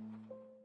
[0.00, 0.59] Thank you.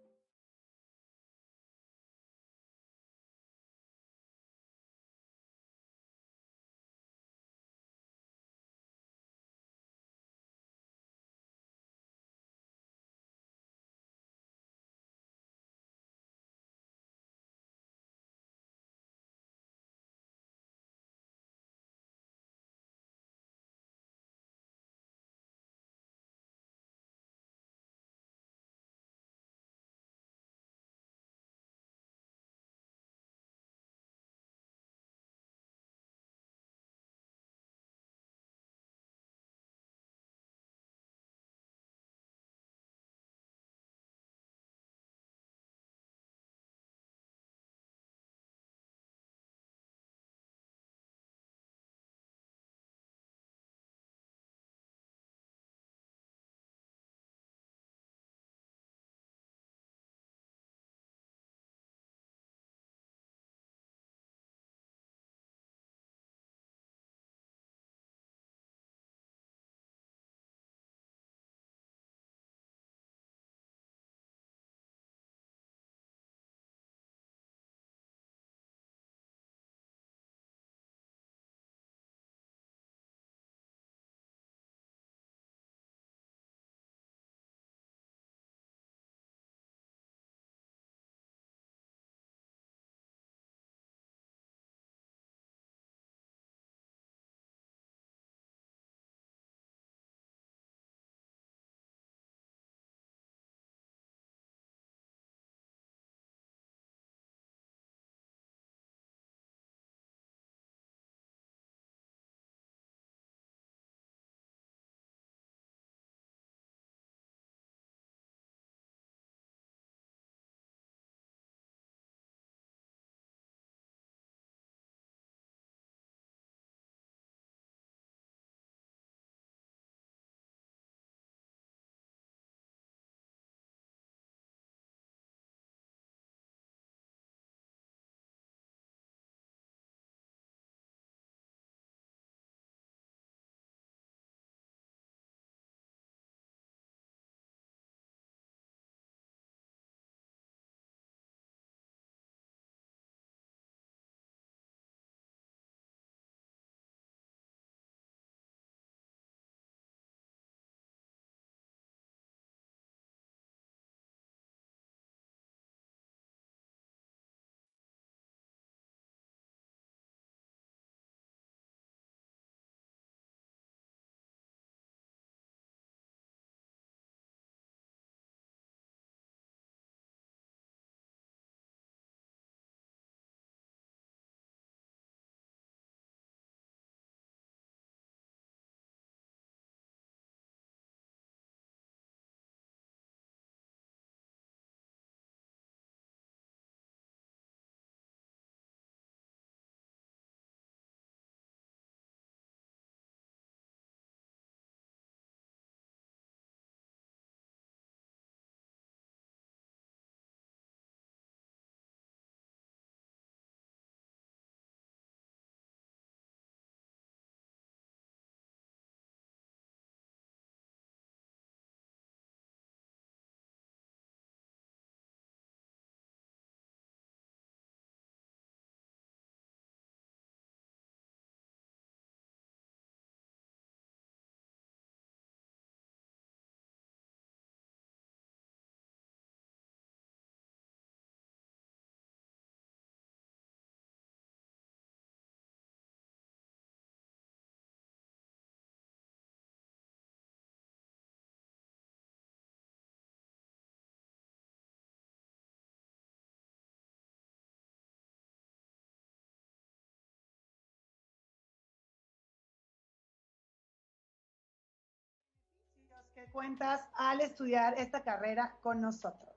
[266.32, 269.36] Cuentas al estudiar esta carrera con nosotros.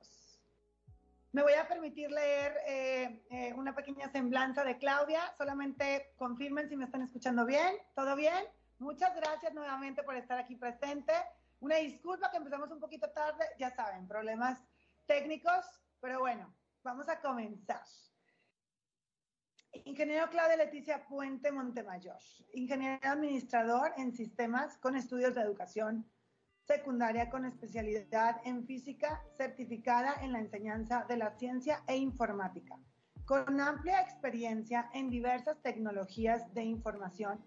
[1.32, 5.20] Me voy a permitir leer eh, eh, una pequeña semblanza de Claudia.
[5.36, 7.76] Solamente confirmen si me están escuchando bien.
[7.94, 8.44] ¿Todo bien?
[8.78, 11.12] Muchas gracias nuevamente por estar aquí presente.
[11.60, 14.58] Una disculpa que empezamos un poquito tarde, ya saben, problemas
[15.06, 15.66] técnicos,
[16.00, 17.82] pero bueno, vamos a comenzar.
[19.84, 22.18] Ingeniero Claudia Leticia Puente Montemayor,
[22.52, 26.08] ingeniero administrador en sistemas con estudios de educación
[26.68, 32.78] secundaria con especialidad en física, certificada en la enseñanza de la ciencia e informática,
[33.24, 37.42] con amplia experiencia en diversas tecnologías de información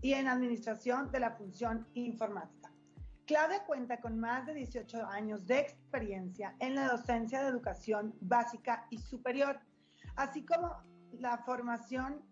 [0.00, 2.72] y en administración de la función informática.
[3.26, 8.86] Claudia cuenta con más de 18 años de experiencia en la docencia de educación básica
[8.88, 9.60] y superior,
[10.14, 10.82] así como
[11.12, 12.22] la formación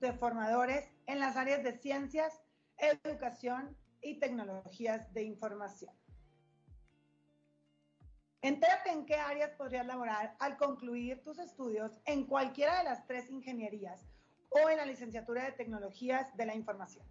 [0.00, 2.40] de formadores en las áreas de ciencias,
[2.78, 5.94] educación y tecnologías de información.
[8.42, 13.28] Entérate en qué áreas podrías laborar al concluir tus estudios en cualquiera de las tres
[13.30, 14.06] ingenierías
[14.48, 17.06] o en la licenciatura de tecnologías de la información.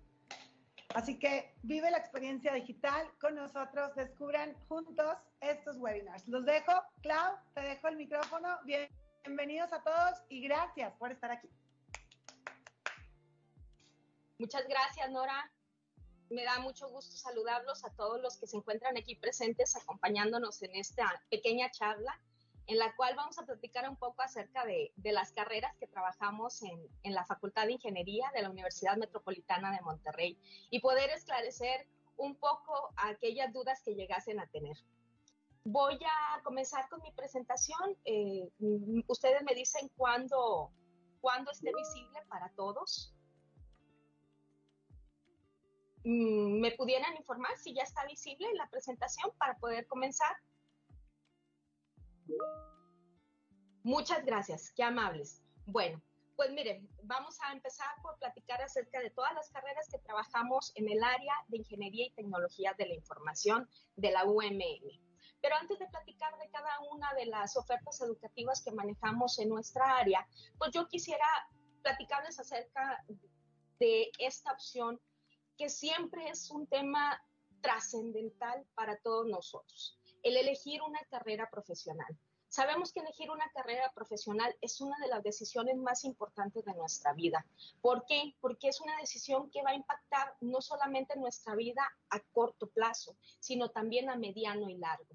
[0.96, 6.28] Así que vive la experiencia digital con nosotros, descubran juntos estos webinars.
[6.28, 8.58] Los dejo, Clau, te dejo el micrófono.
[9.24, 11.48] Bienvenidos a todos y gracias por estar aquí.
[14.40, 15.52] Muchas gracias, Nora.
[16.30, 20.76] Me da mucho gusto saludarlos a todos los que se encuentran aquí presentes acompañándonos en
[20.76, 22.20] esta pequeña charla
[22.70, 27.14] en la cual vamos a platicar un poco acerca de, las carreras que trabajamos en,
[27.16, 32.94] la Facultad de Ingeniería de la Universidad Metropolitana de Monterrey y poder esclarecer un poco
[32.96, 34.78] aquellas dudas que llegasen a tener.
[35.64, 37.98] Voy a comenzar con mi presentación.
[38.06, 38.48] Eh,
[39.08, 40.72] ustedes me dicen cuándo,
[41.22, 43.16] cuándo esté visible para todos.
[46.04, 50.36] Mm, ¿Me pudieran informar si ya está visible la presentación para poder comenzar?
[53.84, 55.44] Muchas gracias, qué amables.
[55.66, 56.02] Bueno,
[56.36, 60.90] pues miren, vamos a empezar por platicar acerca de todas las carreras que trabajamos en
[60.90, 64.62] el área de Ingeniería y Tecnología de la Información de la UMM.
[65.42, 69.98] Pero antes de platicar de cada una de las ofertas educativas que manejamos en nuestra
[69.98, 70.26] área,
[70.58, 71.26] pues yo quisiera
[71.82, 73.04] platicarles acerca
[73.80, 75.00] de esta opción
[75.60, 77.22] que siempre es un tema
[77.60, 82.18] trascendental para todos nosotros, el elegir una carrera profesional.
[82.48, 87.12] Sabemos que elegir una carrera profesional es una de las decisiones más importantes de nuestra
[87.12, 87.46] vida.
[87.82, 88.36] ¿Por qué?
[88.40, 93.18] Porque es una decisión que va a impactar no solamente nuestra vida a corto plazo,
[93.42, 95.14] sino también a mediano y largo.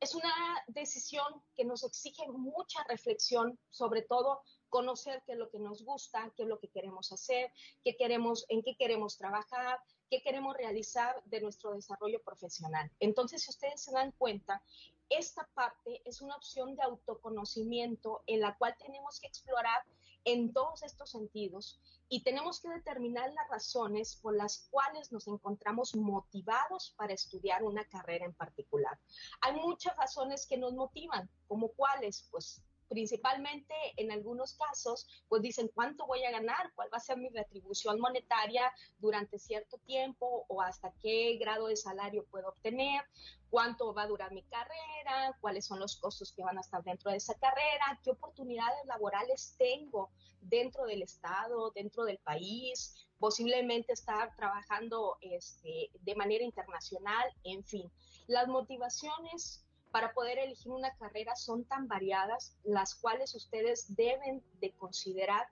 [0.00, 0.32] Es una
[0.68, 6.32] decisión que nos exige mucha reflexión, sobre todo conocer qué es lo que nos gusta,
[6.36, 7.52] qué es lo que queremos hacer,
[7.84, 9.78] qué queremos, en qué queremos trabajar,
[10.10, 12.90] qué queremos realizar de nuestro desarrollo profesional.
[13.00, 14.62] Entonces, si ustedes se dan cuenta,
[15.08, 19.82] esta parte es una opción de autoconocimiento en la cual tenemos que explorar
[20.24, 25.94] en todos estos sentidos y tenemos que determinar las razones por las cuales nos encontramos
[25.94, 28.98] motivados para estudiar una carrera en particular.
[29.40, 35.70] Hay muchas razones que nos motivan, como cuáles, pues principalmente en algunos casos, pues dicen
[35.74, 40.62] cuánto voy a ganar, cuál va a ser mi retribución monetaria durante cierto tiempo o
[40.62, 43.02] hasta qué grado de salario puedo obtener,
[43.50, 47.10] cuánto va a durar mi carrera, cuáles son los costos que van a estar dentro
[47.10, 54.34] de esa carrera, qué oportunidades laborales tengo dentro del Estado, dentro del país, posiblemente estar
[54.36, 57.90] trabajando este, de manera internacional, en fin.
[58.26, 59.65] Las motivaciones
[59.96, 65.48] para poder elegir una carrera son tan variadas, las cuales ustedes deben de considerar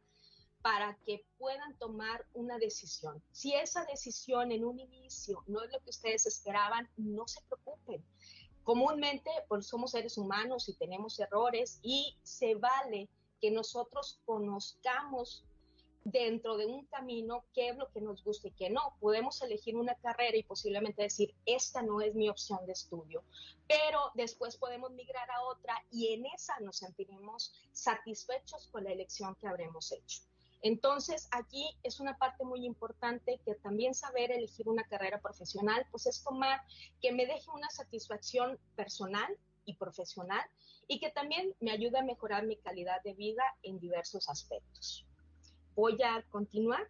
[0.60, 3.22] para que puedan tomar una decisión.
[3.32, 8.04] Si esa decisión en un inicio no es lo que ustedes esperaban, no se preocupen.
[8.64, 13.08] Comúnmente, pues somos seres humanos y tenemos errores y se vale
[13.40, 15.46] que nosotros conozcamos
[16.04, 18.96] dentro de un camino qué es lo que nos gusta y qué no.
[19.00, 23.24] Podemos elegir una carrera y posiblemente decir, esta no es mi opción de estudio,
[23.66, 29.34] pero después podemos migrar a otra y en esa nos sentiremos satisfechos con la elección
[29.36, 30.20] que habremos hecho.
[30.60, 36.06] Entonces, aquí es una parte muy importante que también saber elegir una carrera profesional, pues
[36.06, 36.62] es tomar
[37.02, 39.36] que me deje una satisfacción personal
[39.66, 40.42] y profesional
[40.86, 45.06] y que también me ayude a mejorar mi calidad de vida en diversos aspectos
[45.74, 46.88] voy a continuar.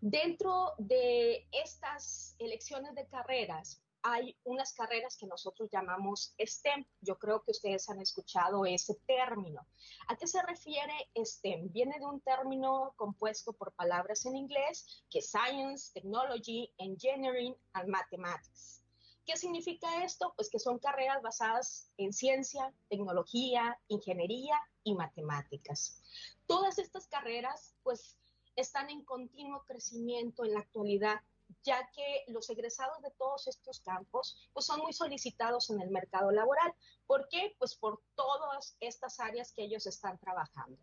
[0.00, 6.84] Dentro de estas elecciones de carreras, hay unas carreras que nosotros llamamos STEM.
[7.00, 9.66] Yo creo que ustedes han escuchado ese término.
[10.08, 11.72] ¿A qué se refiere STEM?
[11.72, 18.83] Viene de un término compuesto por palabras en inglés que Science, Technology, Engineering and Mathematics.
[19.26, 20.32] ¿Qué significa esto?
[20.36, 26.02] Pues que son carreras basadas en ciencia, tecnología, ingeniería y matemáticas.
[26.46, 28.16] Todas estas carreras, pues,
[28.56, 31.20] están en continuo crecimiento en la actualidad
[31.62, 36.30] ya que los egresados de todos estos campos pues son muy solicitados en el mercado
[36.30, 36.74] laboral.
[37.06, 37.54] ¿Por qué?
[37.58, 40.78] Pues por todas estas áreas que ellos están trabajando.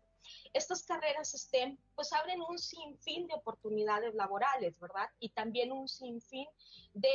[0.52, 5.08] Estas carreras STEM pues abren un sinfín de oportunidades laborales, ¿verdad?
[5.18, 6.46] Y también un sinfín
[6.94, 7.10] de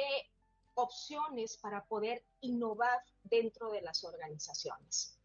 [0.77, 5.17] opciones para poder innovar dentro de las organizaciones.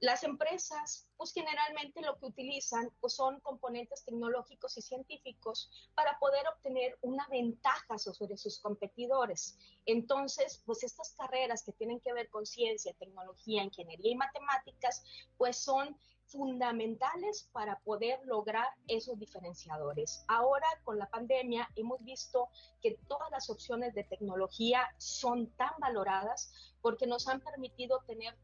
[0.00, 6.46] Las empresas, pues generalmente lo que utilizan pues, son componentes tecnológicos y científicos para poder
[6.48, 9.58] obtener una ventaja sobre sus competidores.
[9.86, 15.02] Entonces, pues estas carreras que tienen que ver con ciencia, tecnología, ingeniería y matemáticas,
[15.38, 20.24] pues son fundamentales para poder lograr esos diferenciadores.
[20.28, 22.48] Ahora, con la pandemia, hemos visto
[22.82, 28.36] que todas las opciones de tecnología son tan valoradas porque nos han permitido tener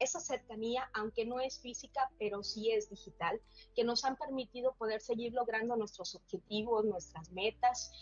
[0.00, 3.40] esa cercanía, aunque no es física, pero sí es digital,
[3.74, 7.92] que nos han permitido poder seguir logrando nuestros objetivos, nuestras metas.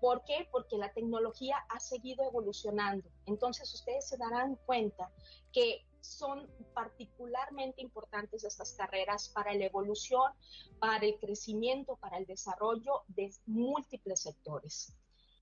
[0.00, 0.48] ¿Por qué?
[0.52, 3.10] Porque la tecnología ha seguido evolucionando.
[3.26, 5.10] Entonces ustedes se darán cuenta
[5.52, 10.32] que son particularmente importantes estas carreras para la evolución,
[10.78, 14.94] para el crecimiento, para el desarrollo de múltiples sectores.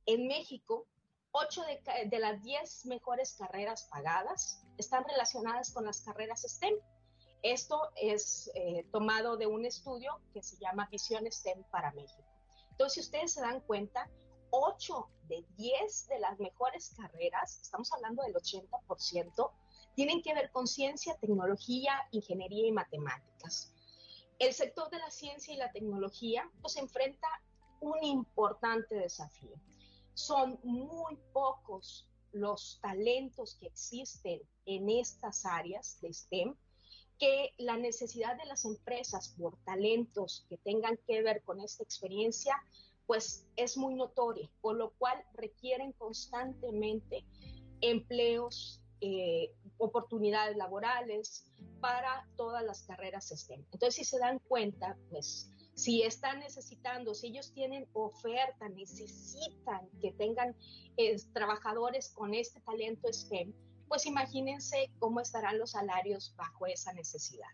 [0.07, 0.87] En México,
[1.33, 1.63] 8
[2.07, 6.75] de, las 10 mejores carreras pagadas están relacionadas con las carreras STEM.
[7.43, 12.25] Esto es eh, tomado de un estudio que se llama Visión STEM para México.
[12.71, 14.09] Entonces, si ustedes se dan cuenta,
[14.51, 19.51] 8 de 10 de las mejores carreras, estamos hablando del 80%,
[19.97, 23.75] tienen que ver con ciencia, tecnología, ingeniería y matemáticas.
[24.39, 27.27] El sector de la ciencia y la tecnología pues enfrenta
[27.81, 29.57] un importante desafío
[30.17, 36.57] son muy pocos los talentos que existen en estas áreas de STEM
[37.19, 42.55] que la necesidad de las empresas por talentos que tengan que ver con esta experiencia,
[43.07, 47.25] pues es muy notoria, por lo cual requieren constantemente
[47.81, 51.45] empleos, eh, oportunidades laborales
[51.81, 53.65] para todas las carreras STEM.
[53.73, 60.13] Entonces, si se dan cuenta, pues si están necesitando, si ellos tienen oferta, necesitan que
[60.13, 60.57] tengan
[60.97, 63.53] eh, trabajadores con este talento STEM,
[63.87, 67.49] pues imagínense cómo estarán los salarios bajo esa necesidad.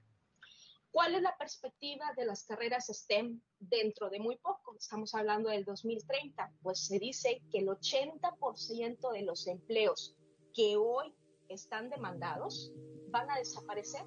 [0.93, 4.77] ¿Cuál es la perspectiva de las carreras STEM dentro de muy poco?
[4.77, 6.53] Estamos hablando del 2030.
[6.63, 10.15] Pues se dice que el 80% de los empleos
[10.55, 11.15] que hoy
[11.53, 12.73] están demandados
[13.09, 14.05] van a desaparecer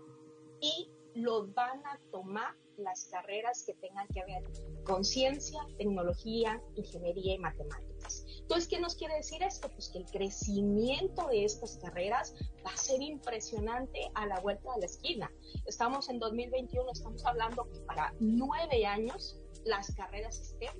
[0.61, 4.43] y los van a tomar las carreras que tengan que ver
[4.83, 8.25] con ciencia, tecnología, ingeniería y matemáticas.
[8.41, 9.69] Entonces, ¿qué nos quiere decir esto?
[9.69, 14.81] Pues que el crecimiento de estas carreras va a ser impresionante a la vuelta de
[14.81, 15.31] la esquina.
[15.65, 20.75] Estamos en 2021, estamos hablando que para nueve años las carreras STEM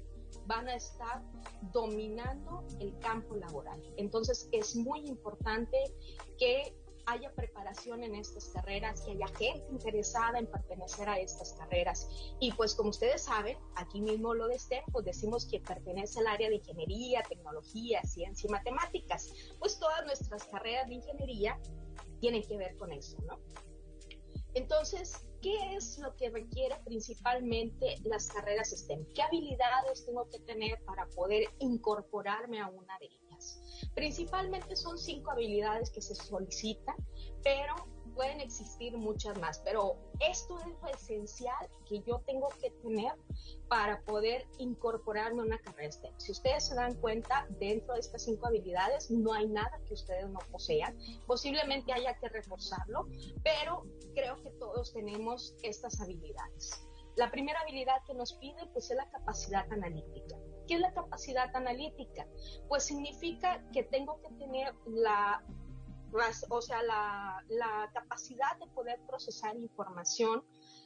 [0.46, 1.24] van a estar
[1.74, 3.82] dominando el campo laboral.
[3.98, 5.78] Entonces, es muy importante
[6.38, 6.76] que
[7.08, 12.10] haya preparación en estas carreras, que haya gente interesada en pertenecer a estas carreras.
[12.40, 16.28] Y pues como ustedes saben, aquí mismo lo de STEM, pues decimos que pertenece al
[16.28, 19.32] área de ingeniería, tecnología, ciencia y matemáticas.
[19.60, 21.60] Pues todas nuestras carreras de ingeniería
[22.20, 23.40] tienen que ver con eso, ¿no?
[24.54, 29.06] Entonces, ¿qué es lo que requiere principalmente las carreras STEM?
[29.14, 33.62] ¿Qué habilidades tengo que tener para poder incorporarme a una de ellas?
[33.94, 36.96] Principalmente son cinco habilidades que se solicitan,
[37.44, 37.76] pero
[38.16, 43.14] pueden existir muchas más, pero esto es lo esencial que yo tengo que tener
[43.68, 46.14] para poder incorporarme a una carrera STEM.
[46.18, 50.28] Si ustedes se dan cuenta, dentro de estas cinco habilidades no hay nada que ustedes
[50.30, 50.98] no posean.
[51.28, 53.08] Posiblemente haya que reforzarlo,
[53.44, 56.86] pero creo que todos tenemos estas habilidades.
[57.18, 60.36] La primera habilidad que nos pide pues es la capacidad analítica.
[60.68, 62.28] ¿Qué es la capacidad analítica?
[62.68, 65.44] Pues significa que tengo que tener la
[66.50, 70.44] o sea, la, capacidad de poder procesar información,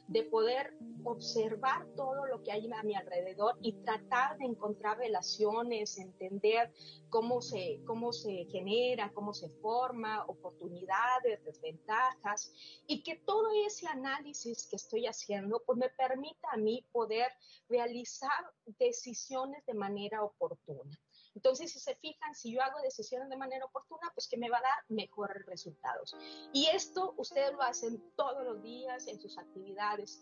[0.08, 5.98] de poder observar todo lo que hay a mi alrededor y tratar de encontrar relaciones,
[5.98, 6.72] entender
[7.08, 12.52] cómo se, cómo se genera, cómo se forma, oportunidades, desventajas,
[12.86, 17.30] y que todo ese análisis que estoy haciendo pues me permita a mí poder
[17.68, 20.98] realizar decisiones de manera oportuna.
[21.34, 24.58] Entonces, si se fijan, si yo hago decisiones de manera oportuna, pues que me va
[24.58, 26.16] a dar mejores resultados.
[26.52, 30.20] Y esto ustedes lo hacen todos los días en sus actividades.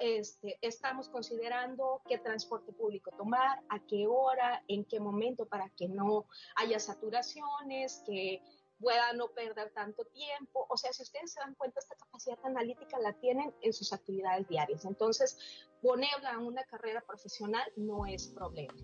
[0.00, 5.88] este, estamos considerando qué transporte público tomar, a qué hora, en qué momento para que
[5.88, 8.42] no haya saturaciones, que
[8.82, 10.66] pueda no perder tanto tiempo.
[10.68, 14.46] O sea, si ustedes se dan cuenta, esta capacidad analítica la tienen en sus actividades
[14.48, 14.84] diarias.
[14.84, 15.38] Entonces,
[15.80, 18.74] ponerla en una carrera profesional no es problema.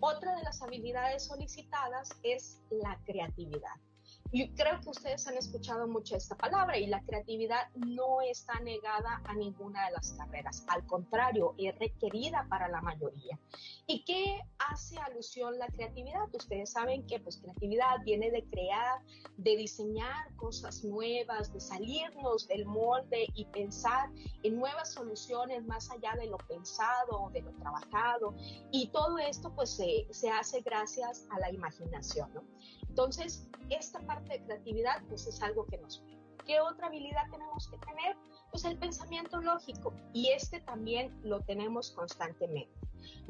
[0.00, 3.74] Otra de las habilidades solicitadas es la creatividad.
[4.30, 9.22] Y creo que ustedes han escuchado mucho esta palabra y la creatividad no está negada
[9.24, 10.64] a ninguna de las carreras.
[10.68, 13.38] Al contrario, es requerida para la mayoría.
[13.86, 16.28] ¿Y qué hace alusión la creatividad?
[16.34, 19.00] Ustedes saben que pues creatividad viene de crear,
[19.38, 24.10] de diseñar cosas nuevas, de salirnos del molde y pensar
[24.42, 28.34] en nuevas soluciones más allá de lo pensado, de lo trabajado.
[28.72, 32.30] Y todo esto pues se, se hace gracias a la imaginación.
[32.34, 32.42] ¿no?
[32.98, 36.02] Entonces, esta parte de creatividad pues es algo que nos.
[36.46, 38.16] ¿Qué otra habilidad tenemos que tener?
[38.50, 42.72] Pues el pensamiento lógico y este también lo tenemos constantemente.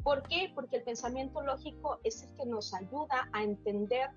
[0.03, 0.51] ¿Por qué?
[0.55, 4.09] Porque el pensamiento lógico es el que nos ayuda a entender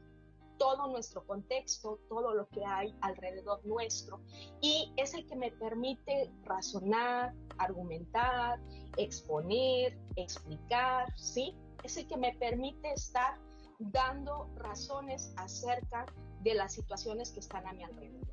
[0.59, 4.21] todo nuestro contexto, todo lo que hay alrededor nuestro
[4.61, 8.61] y es el que me permite razonar, argumentar,
[8.97, 11.57] exponer, explicar, ¿sí?
[11.83, 13.41] Es el que me permite estar
[13.81, 16.07] dando razones acerca
[16.43, 18.29] de las situaciones que están a mi alrededor.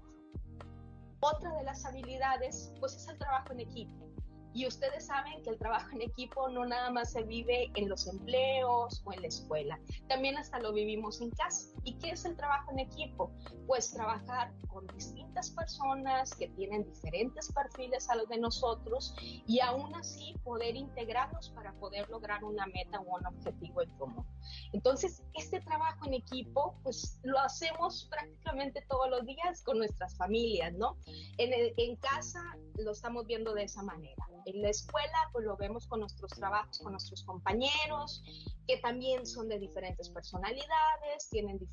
[1.21, 4.09] Otra de las habilidades, pues es el trabajo en equipo.
[4.53, 8.07] Y ustedes saben que el trabajo en equipo no nada más se vive en los
[8.07, 11.69] empleos o en la escuela, también hasta lo vivimos en casa.
[11.83, 13.31] ¿Y qué es el trabajo en equipo?
[13.67, 19.93] Pues trabajar con distintas personas que tienen diferentes perfiles a los de nosotros y aún
[19.95, 24.25] así poder integrarnos para poder lograr una meta o un objetivo en común.
[24.73, 30.73] Entonces, este trabajo en equipo, pues lo hacemos prácticamente todos los días con nuestras familias,
[30.73, 30.97] ¿no?
[31.37, 32.41] En, en casa
[32.75, 36.79] lo estamos viendo de esa manera en la escuela, pues lo vemos con nuestros trabajos,
[36.79, 38.23] con nuestros compañeros,
[38.67, 41.68] que también son de diferentes personalidades, tienen diferentes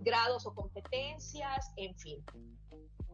[0.00, 2.24] grados o competencias, en fin.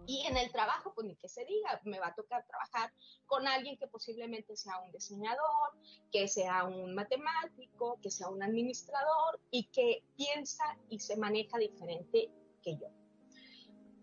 [0.06, 2.92] Y en el trabajo, pues ni que se diga, me va a tocar trabajar
[3.26, 5.78] con alguien que posiblemente sea un diseñador,
[6.12, 12.30] que sea un matemático, que sea un administrador y que piensa y se maneja diferente
[12.62, 12.88] que yo.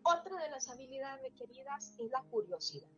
[0.04, 2.90] Otra de las habilidades requeridas es la curiosidad.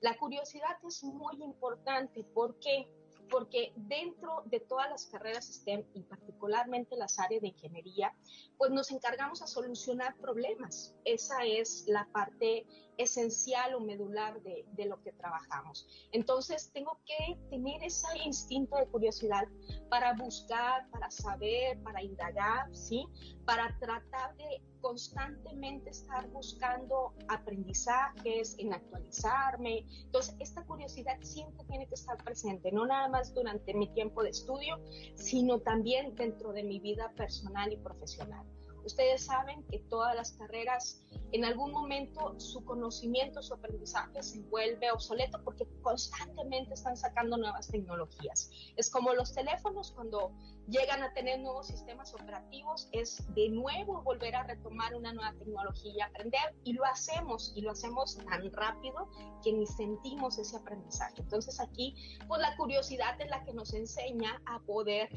[0.00, 2.24] La curiosidad es muy importante.
[2.24, 2.86] ¿Por qué?
[3.32, 8.14] Porque dentro de todas las carreras STEM y particularmente las áreas de ingeniería,
[8.58, 10.94] pues nos encargamos a solucionar problemas.
[11.06, 12.66] Esa es la parte
[13.02, 15.86] esencial o medular de, lo que trabajamos.
[16.12, 19.44] Entonces tengo que tener ese instinto de curiosidad
[19.88, 23.06] para buscar, para saber, para indagar, ¿sí?
[23.44, 29.86] Para tratar de constantemente estar buscando aprendizajes, en actualizarme.
[30.04, 34.30] Entonces, esta curiosidad siempre tiene que estar presente, no nada más durante mi tiempo de
[34.30, 34.80] estudio,
[35.14, 38.44] sino también dentro de mi vida personal y profesional.
[38.84, 44.90] Ustedes saben que todas las carreras, en algún momento su conocimiento, su aprendizaje se vuelve
[44.90, 48.50] obsoleto porque constantemente están sacando nuevas tecnologías.
[48.76, 50.32] Es como los teléfonos cuando
[50.68, 55.92] llegan a tener nuevos sistemas operativos, es de nuevo volver a retomar una nueva tecnología
[55.94, 59.08] y aprender y lo hacemos y lo hacemos tan rápido
[59.42, 61.22] que ni sentimos ese aprendizaje.
[61.22, 61.94] Entonces aquí,
[62.28, 65.08] pues la curiosidad es la que nos enseña a poder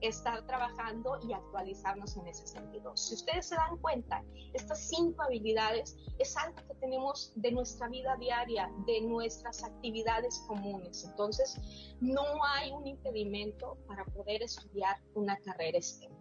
[0.00, 2.96] estar trabajando y actualizarnos en ese sentido.
[2.96, 8.16] Si ustedes se dan cuenta, estas cinco habilidades es algo que tenemos de nuestra vida
[8.16, 11.04] diaria, de nuestras actividades comunes.
[11.04, 11.58] Entonces,
[12.00, 16.12] no hay un impedimento para poder estudiar una carrera STEM.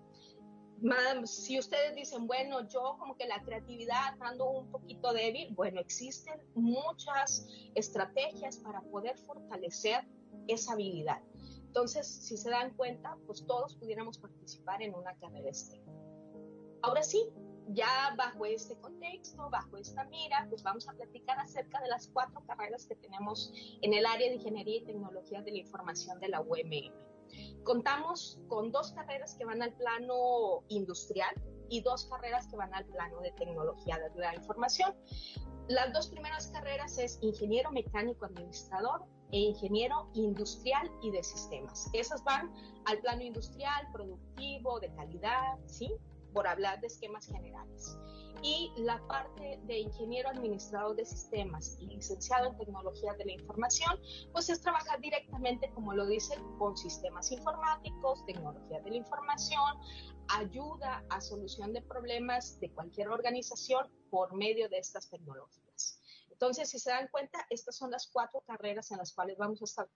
[1.25, 6.39] Si ustedes dicen, bueno, yo como que la creatividad ando un poquito débil, bueno, existen
[6.55, 10.07] muchas estrategias para poder fortalecer
[10.47, 11.21] esa habilidad.
[11.69, 15.83] Entonces, si se dan cuenta, pues todos pudiéramos participar en una carrera STEM.
[16.81, 17.29] Ahora sí,
[17.67, 22.41] ya bajo este contexto, bajo esta mira, pues vamos a platicar acerca de las cuatro
[22.47, 23.53] carreras que tenemos
[23.83, 26.91] en el área de Ingeniería y Tecnología de la Información de la UMM.
[27.63, 31.35] Contamos con dos carreras que van al plano industrial
[31.69, 34.95] y dos carreras que van al plano de tecnología de la información.
[35.67, 41.89] Las dos primeras carreras es ingeniero mecánico administrador e ingeniero industrial y de sistemas.
[41.93, 42.53] Esas van
[42.85, 45.91] al plano industrial, productivo, de calidad, ¿sí?
[46.33, 47.97] Por hablar de esquemas generales.
[48.41, 53.99] Y la parte de ingeniero administrador de sistemas y licenciado en tecnología de la información,
[54.31, 59.77] pues es trabajar directamente, como lo dice, con sistemas informáticos, tecnología de la información,
[60.29, 65.68] ayuda a solución de problemas de cualquier organización por medio de estas tecnologías.
[66.41, 69.65] Entonces, si se dan cuenta, estas son las cuatro carreras en las cuales vamos a
[69.65, 69.89] estar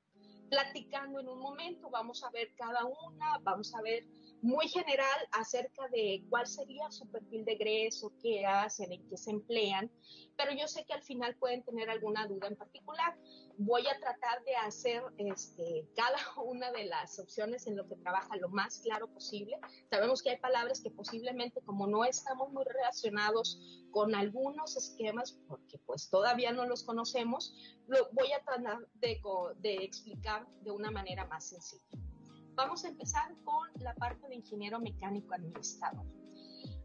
[0.49, 4.03] platicando en un momento, vamos a ver cada una, vamos a ver
[4.43, 9.31] muy general acerca de cuál sería su perfil de egreso, qué hacen, en qué se
[9.31, 9.89] emplean,
[10.35, 13.17] pero yo sé que al final pueden tener alguna duda en particular.
[13.57, 18.35] Voy a tratar de hacer este, cada una de las opciones en lo que trabaja
[18.35, 19.57] lo más claro posible.
[19.89, 25.77] Sabemos que hay palabras que posiblemente como no estamos muy relacionados con algunos esquemas, porque
[25.85, 27.55] pues todavía no los conocemos,
[27.87, 29.21] lo voy a tratar de,
[29.59, 32.12] de explicar de una manera más sencilla.
[32.55, 36.05] Vamos a empezar con la parte de ingeniero mecánico administrador.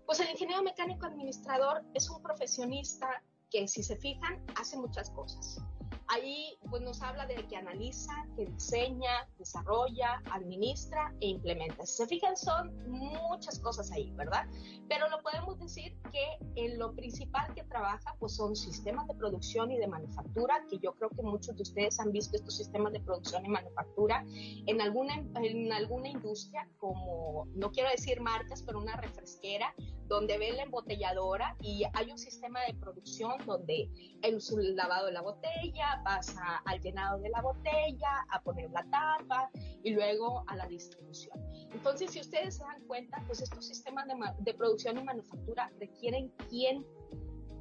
[0.07, 5.63] Pues el ingeniero mecánico administrador es un profesionista que, si se fijan, hace muchas cosas.
[6.09, 11.85] Ahí pues nos habla de que analiza, que diseña, desarrolla, administra e implementa.
[11.85, 14.47] Si se fijan son muchas cosas ahí, ¿verdad?
[14.89, 19.71] Pero lo podemos decir que en lo principal que trabaja pues son sistemas de producción
[19.71, 23.01] y de manufactura, que yo creo que muchos de ustedes han visto estos sistemas de
[23.01, 24.25] producción y manufactura
[24.67, 29.75] en alguna, en alguna industria como, no quiero decir marcas, pero una refresquera
[30.09, 33.91] donde ve la embotelladora y hay un sistema de producción donde
[34.23, 34.39] el
[34.75, 39.51] lavado de la botella pasa al llenado de la botella, a poner la tapa
[39.83, 41.39] y luego a la distribución.
[41.73, 46.31] Entonces, si ustedes se dan cuenta, pues estos sistemas de, de producción y manufactura requieren
[46.49, 46.85] quien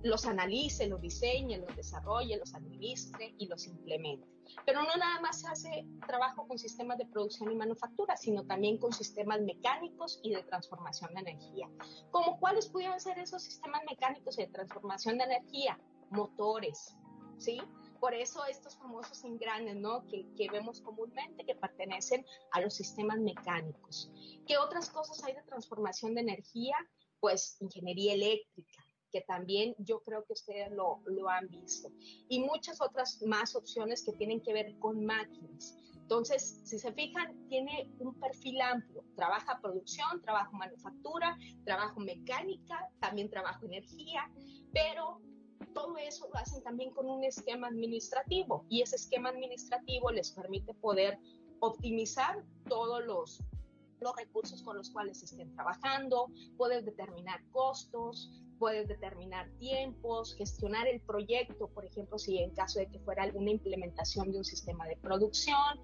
[0.04, 4.28] los analice, los diseñe, los desarrolle, los administre y los implemente.
[4.66, 8.94] Pero no nada más hace trabajo con sistemas de producción y manufactura, sino también con
[8.94, 11.70] sistemas mecánicos y de transformación de energía.
[12.12, 15.80] ¿Cómo cuáles pudieran ser esos sistemas mecánicos y de transformación de energía?
[16.10, 16.96] Motores,
[17.38, 17.62] ¿sí?
[18.00, 20.06] Por eso estos famosos engranes, ¿no?
[20.08, 24.12] Que, que, vemos comúnmente que pertenecen a los sistemas mecánicos.
[24.46, 26.76] ¿Qué otras cosas hay de transformación de energía?
[27.20, 31.90] Pues ingeniería eléctrica, que también yo creo que ustedes lo, lo han visto.
[32.30, 35.78] Y muchas otras más opciones que tienen que ver con máquinas.
[36.08, 39.04] Entonces, si se fijan, tiene un perfil amplio.
[39.16, 44.32] Trabaja producción, trabajo manufactura, trabajo mecánica, también trabajo energía,
[44.72, 45.20] pero
[45.74, 50.74] todo eso lo hacen también con un esquema administrativo y ese esquema administrativo les permite
[50.76, 51.20] poder
[51.60, 53.44] optimizar todos los,
[54.00, 61.00] los recursos con los cuales estén trabajando, poder determinar costos, puedes determinar tiempos, gestionar el
[61.02, 64.98] proyecto, por ejemplo, si en caso de que fuera alguna implementación de un sistema de
[64.98, 65.80] producción,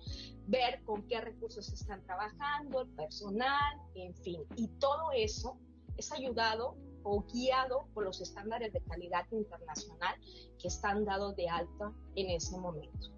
[0.47, 4.41] ver con qué recursos están trabajando, el personal, en fin.
[4.55, 5.57] Y todo eso
[5.97, 10.15] es ayudado o guiado por los estándares de calidad internacional
[10.59, 13.09] que están dados de alta en ese momento.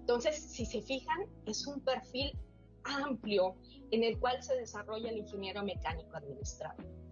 [0.00, 2.38] Entonces, si se fijan, es un perfil
[2.84, 3.56] amplio
[3.90, 7.03] en el cual se desarrolla el ingeniero mecánico administrador.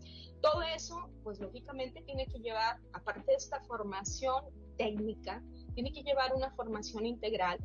[0.43, 4.45] Todo eso, pues lógicamente tiene que llevar, aparte de esta formación
[4.77, 5.43] técnica,
[5.75, 7.59] tiene que llevar una formación integral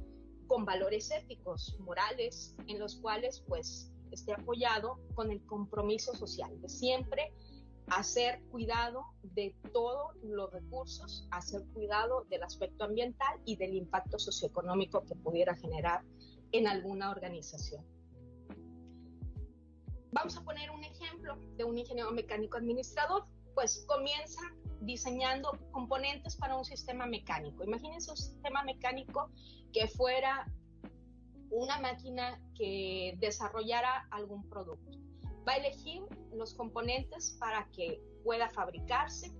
[0.47, 6.69] con valores éticos, morales, en los cuales pues esté apoyado con el compromiso social de
[6.69, 7.33] siempre
[7.87, 15.03] hacer cuidado de todos los recursos, hacer cuidado del aspecto ambiental y del impacto socioeconómico
[15.05, 16.03] que pudiera generar
[16.51, 17.85] en alguna organización.
[20.11, 23.25] Vamos a poner un ejemplo de un ingeniero mecánico administrador.
[23.53, 24.41] Pues comienza
[24.81, 27.63] diseñando componentes para un sistema mecánico.
[27.63, 29.31] Imagínense un sistema mecánico
[29.73, 30.47] que fuera
[31.49, 34.97] una máquina que desarrollara algún producto.
[35.47, 39.33] Va a elegir los componentes para que pueda fabricarse,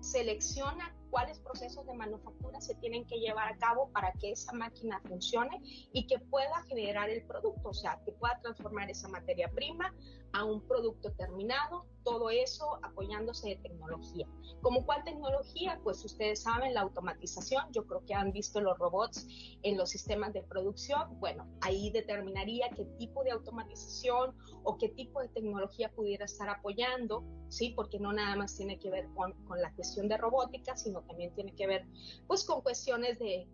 [0.00, 5.00] selecciona cuáles procesos de manufactura se tienen que llevar a cabo para que esa máquina
[5.06, 5.60] funcione
[5.92, 9.94] y que pueda generar el producto, o sea, que pueda transformar esa materia prima
[10.32, 14.26] a un producto terminado, todo eso apoyándose de tecnología.
[14.62, 15.80] ¿Como cuál tecnología?
[15.82, 19.26] Pues ustedes saben, la automatización, yo creo que han visto los robots
[19.62, 25.20] en los sistemas de producción, bueno, ahí determinaría qué tipo de automatización o qué tipo
[25.20, 27.72] de tecnología pudiera estar apoyando, ¿sí?
[27.76, 31.54] Porque no nada más tiene que ver con, la cuestión de robótica, sino también tiene
[31.54, 31.86] que ver
[32.26, 33.46] pues con cuestiones de,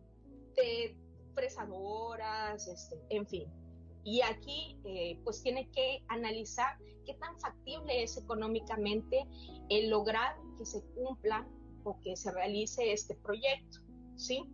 [0.56, 0.96] de
[1.34, 3.63] fresadoras, este, en fin,
[4.05, 6.77] y aquí eh, pues tiene que analizar
[7.07, 9.27] qué tan factible es económicamente
[9.71, 11.48] el lograr que se cumpla
[11.85, 13.79] o que se realice este proyecto,
[14.17, 14.44] ¿sí?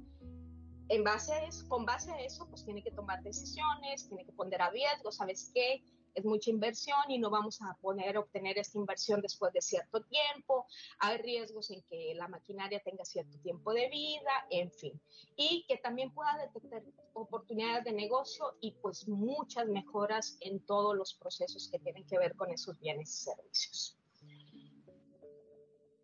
[0.89, 4.63] En base a con base a eso, pues tiene que tomar decisiones, tiene que poner
[4.63, 5.83] a riesgo, ¿sabes qué?
[6.15, 10.67] Es mucha inversión y no vamos a poder obtener esta inversión después de cierto tiempo.
[10.99, 15.01] Hay riesgos en que la maquinaria tenga cierto tiempo de vida, en fin.
[15.37, 16.83] Y que también pueda detectar
[17.15, 22.35] oportunidades de negocio y pues muchas mejoras en todos los procesos que tienen que ver
[22.37, 23.97] con esos bienes y servicios.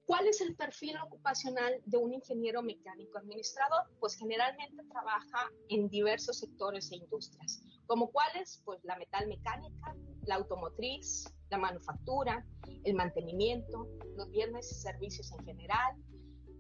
[0.07, 3.83] ¿Cuál es el perfil ocupacional de un ingeniero mecánico administrador?
[3.99, 9.95] Pues generalmente trabaja en diversos sectores e industrias, como cuáles, pues la metalmecánica,
[10.27, 12.45] la automotriz, la manufactura,
[12.85, 15.97] el mantenimiento, los bienes y servicios en general,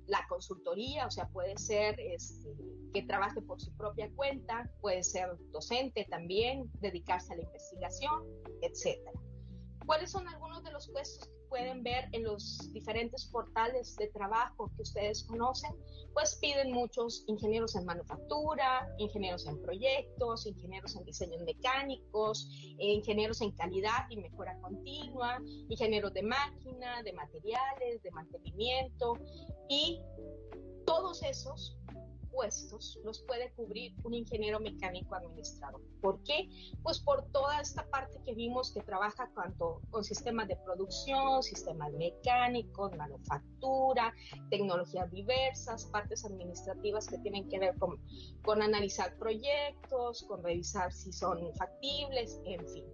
[0.06, 2.54] la consultoría, o sea, puede ser este,
[2.94, 8.24] que trabaje por su propia cuenta, puede ser docente también, dedicarse a la investigación,
[8.62, 9.18] etcétera.
[9.84, 14.82] ¿Cuáles son algunos de los puestos pueden ver en los diferentes portales de trabajo que
[14.82, 15.70] ustedes conocen,
[16.12, 23.52] pues piden muchos ingenieros en manufactura, ingenieros en proyectos, ingenieros en diseños mecánicos, ingenieros en
[23.52, 25.38] calidad y mejora continua,
[25.68, 29.18] ingenieros de máquina, de materiales, de mantenimiento
[29.68, 30.00] y
[30.86, 31.76] todos esos
[33.04, 35.80] los puede cubrir un ingeniero mecánico administrador.
[36.00, 36.48] ¿Por qué?
[36.82, 41.92] Pues por toda esta parte que vimos que trabaja tanto con sistemas de producción, sistemas
[41.92, 44.14] mecánicos, manufactura,
[44.50, 51.54] tecnologías diversas, partes administrativas que tienen que ver con analizar proyectos, con revisar si son
[51.54, 52.84] factibles, en fin.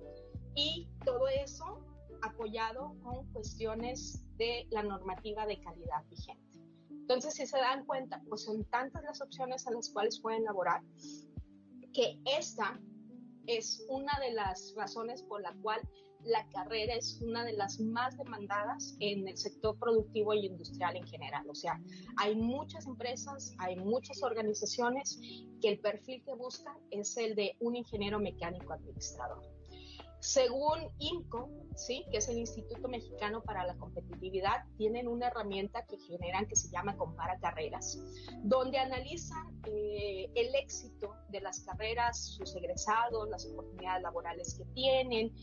[0.55, 1.81] Y todo eso
[2.23, 6.52] apoyado con cuestiones de la normativa de calidad vigente.
[7.03, 10.81] Entonces, si se dan cuenta, pues son tantas las opciones a las cuales pueden laborar
[11.93, 12.81] que esta
[13.47, 15.81] es una de las razones por la cual
[16.25, 21.07] la carrera es una de las más demandadas en el sector productivo y industrial en
[21.07, 21.45] general.
[21.51, 21.81] O sea,
[22.17, 25.19] hay muchas empresas, hay muchas organizaciones
[25.61, 29.52] que el perfil que buscan es el de un ingeniero mecánico administrador.
[30.23, 32.07] Según INCO, ¿sí?
[32.13, 36.69] que es el Instituto Mexicano para la Competitividad, tienen una herramienta que generan que se
[36.71, 37.99] llama Compara Carreras,
[38.45, 45.35] donde analizan eh, el éxito de las carreras, sus egresados, las oportunidades laborales que tienen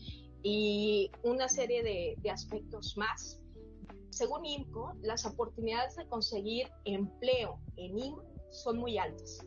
[0.42, 3.38] y una serie de, de aspectos más.
[4.08, 9.44] Según INCO, las oportunidades de conseguir empleo en INCO son muy altas.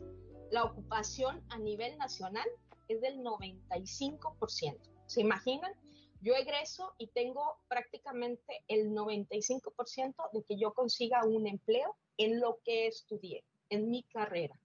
[0.52, 2.46] La ocupación a nivel nacional
[2.86, 4.93] es del 95%.
[5.06, 5.72] ¿Se imaginan?
[6.20, 12.60] Yo egreso y tengo prácticamente el 95% de que yo consiga un empleo en lo
[12.64, 14.58] que estudié, en mi carrera.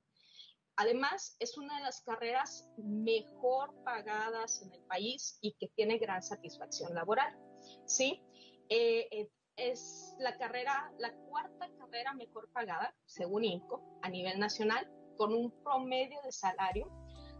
[0.78, 6.24] Además, es una de las carreras mejor pagadas en el país y que tiene gran
[6.24, 7.38] satisfacción laboral.
[7.86, 8.22] ¿sí?
[8.70, 14.90] Eh, eh, es la carrera, la cuarta carrera mejor pagada, según INCO, a nivel nacional,
[15.18, 16.90] con un promedio de salario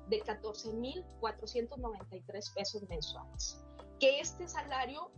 [0.10, 3.64] de 14.493 pesos mensuales.
[4.00, 5.12] Que este salario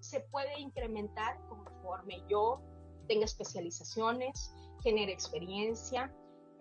[0.00, 2.60] se puede incrementar conforme yo
[3.08, 6.12] tenga especializaciones, genere experiencia,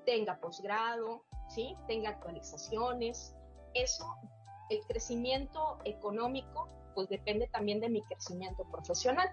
[0.05, 1.75] tenga posgrado, ¿sí?
[1.87, 3.35] tenga actualizaciones.
[3.73, 4.07] Eso,
[4.69, 9.29] el crecimiento económico, pues depende también de mi crecimiento profesional.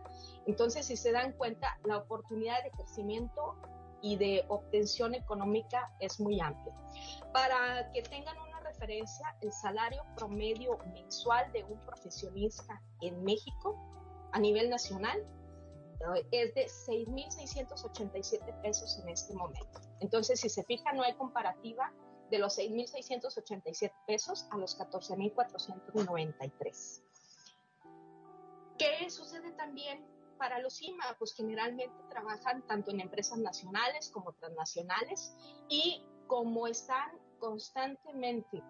[0.47, 3.57] Entonces, si se dan cuenta, la oportunidad de crecimiento
[4.05, 6.76] y de obtención económica es muy amplia.
[7.32, 13.74] Para que tengan una referencia, el salario promedio mensual de un profesionista en México
[14.32, 15.26] a nivel nacional
[16.16, 19.80] eh, es de 6.687 pesos en este momento.
[20.00, 21.90] Entonces, si se fijan, no hay comparativa
[22.30, 27.00] de los 6.687 pesos a los 14.493.
[28.76, 30.05] ¿Qué sucede también
[30.35, 35.35] para los IMA, pues generalmente trabajan tanto en empresas nacionales como transnacionales
[35.68, 38.62] y como están constantemente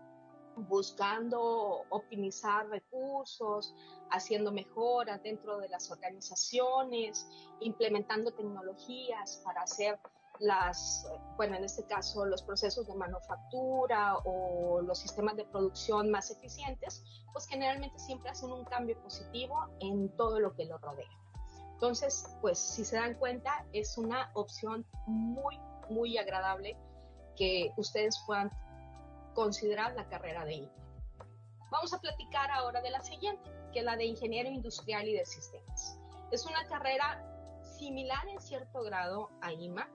[0.56, 3.74] buscando optimizar recursos,
[4.10, 7.28] haciendo mejoras dentro de las organizaciones,
[7.60, 9.98] implementando tecnologías para hacer
[10.40, 16.30] las, bueno, en este caso los procesos de manufactura o los sistemas de producción más
[16.30, 21.23] eficientes, pues generalmente siempre hacen un cambio positivo en todo lo que lo rodea.
[21.84, 25.60] Entonces, pues si se dan cuenta, es una opción muy,
[25.90, 26.78] muy agradable
[27.36, 28.50] que ustedes puedan
[29.34, 30.72] considerar la carrera de IMA.
[31.70, 35.26] Vamos a platicar ahora de la siguiente, que es la de ingeniero industrial y de
[35.26, 35.98] sistemas.
[36.30, 37.22] Es una carrera
[37.78, 39.86] similar en cierto grado a IMA,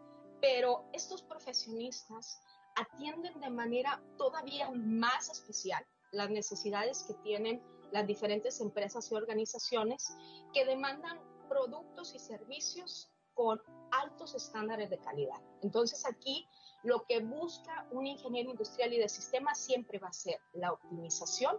[0.42, 2.40] pero estos profesionistas
[2.76, 10.16] atienden de manera todavía más especial las necesidades que tienen las diferentes empresas y organizaciones
[10.54, 11.18] que demandan
[11.50, 15.42] productos y servicios con altos estándares de calidad.
[15.62, 16.48] Entonces aquí
[16.84, 21.58] lo que busca un ingeniero industrial y de sistemas siempre va a ser la optimización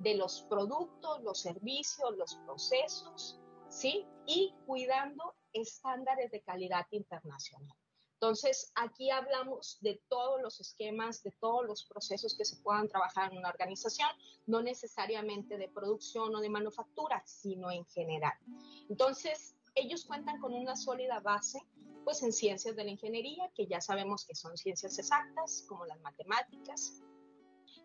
[0.00, 4.06] de los productos, los servicios, los procesos, ¿sí?
[4.26, 7.76] Y cuidando estándares de calidad internacional.
[8.20, 13.30] Entonces, aquí hablamos de todos los esquemas, de todos los procesos que se puedan trabajar
[13.30, 14.08] en una organización,
[14.46, 18.36] no necesariamente de producción o de manufactura, sino en general.
[18.88, 21.60] Entonces, ellos cuentan con una sólida base
[22.02, 26.00] pues en ciencias de la ingeniería, que ya sabemos que son ciencias exactas, como las
[26.00, 27.00] matemáticas,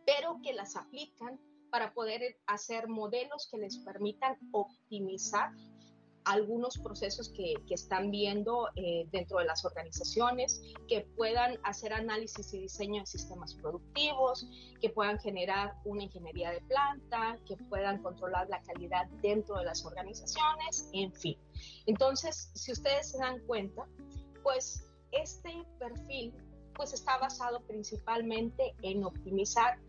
[0.04, 5.52] pero que las aplican para poder hacer modelos que les permitan optimizar
[6.26, 12.60] algunos procesos que, están viendo eh, dentro de las organizaciones, que puedan hacer análisis y
[12.60, 14.48] diseño de sistemas productivos,
[14.80, 19.84] que puedan generar una ingeniería de planta, que puedan controlar la calidad dentro de las
[19.86, 21.38] organizaciones, en fin.
[21.88, 23.88] Entonces, si ustedes se dan cuenta,
[24.44, 26.34] pues este perfil
[26.76, 29.80] pues está basado principalmente en optimizar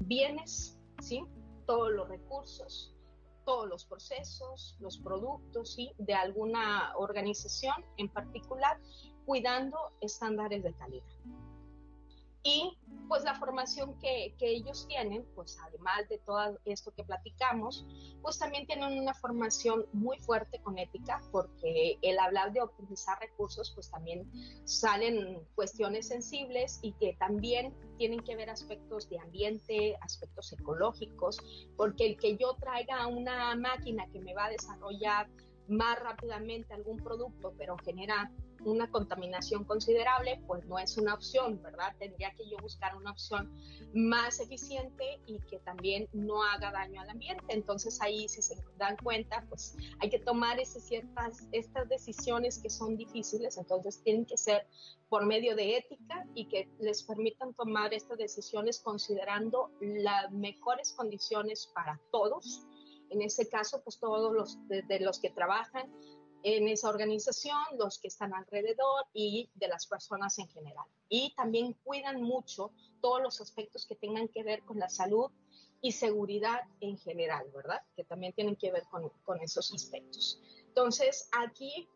[0.00, 1.22] bienes, ¿sí?
[1.66, 2.95] todos los recursos,
[3.46, 5.92] todos los procesos, los productos ¿sí?
[5.96, 8.78] de alguna organización en particular,
[9.24, 11.06] cuidando estándares de calidad.
[12.46, 12.78] Y
[13.08, 17.84] pues la formación que, que, ellos tienen, pues además de todo esto que platicamos,
[18.22, 23.72] pues también tienen una formación muy fuerte con ética, porque el hablar de optimizar recursos,
[23.74, 24.30] pues también
[24.64, 31.38] salen cuestiones sensibles y que también tienen que ver aspectos de ambiente, aspectos ecológicos,
[31.76, 35.28] porque el que yo traiga una máquina que me va a desarrollar
[35.66, 38.30] más rápidamente algún producto, pero genera
[38.64, 41.94] una contaminación considerable, pues no es una opción, ¿verdad?
[41.98, 43.52] Tendría que yo buscar una opción
[43.94, 47.44] más eficiente y que también no haga daño al ambiente.
[47.48, 52.70] Entonces ahí, si se dan cuenta, pues hay que tomar esas ciertas, estas decisiones que
[52.70, 54.66] son difíciles, entonces tienen que ser
[55.08, 61.70] por medio de ética y que les permitan tomar estas decisiones considerando las mejores condiciones
[61.74, 62.66] para todos.
[63.10, 65.88] En ese caso, pues todos los de los que trabajan
[66.48, 70.86] en esa organización, los que están alrededor y de las personas en general.
[71.08, 72.70] Y también cuidan mucho
[73.00, 75.32] todos los aspectos que tengan que ver con la salud
[75.80, 77.82] y seguridad en general, ¿verdad?
[77.96, 80.40] Que también tienen que ver con, con esos aspectos.
[80.68, 81.88] Entonces, aquí,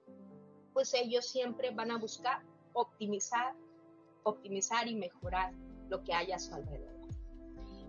[0.72, 2.42] pues ellos siempre van a buscar
[2.72, 3.54] optimizar,
[4.24, 5.54] optimizar y mejorar
[5.88, 6.90] lo que haya a su alrededor.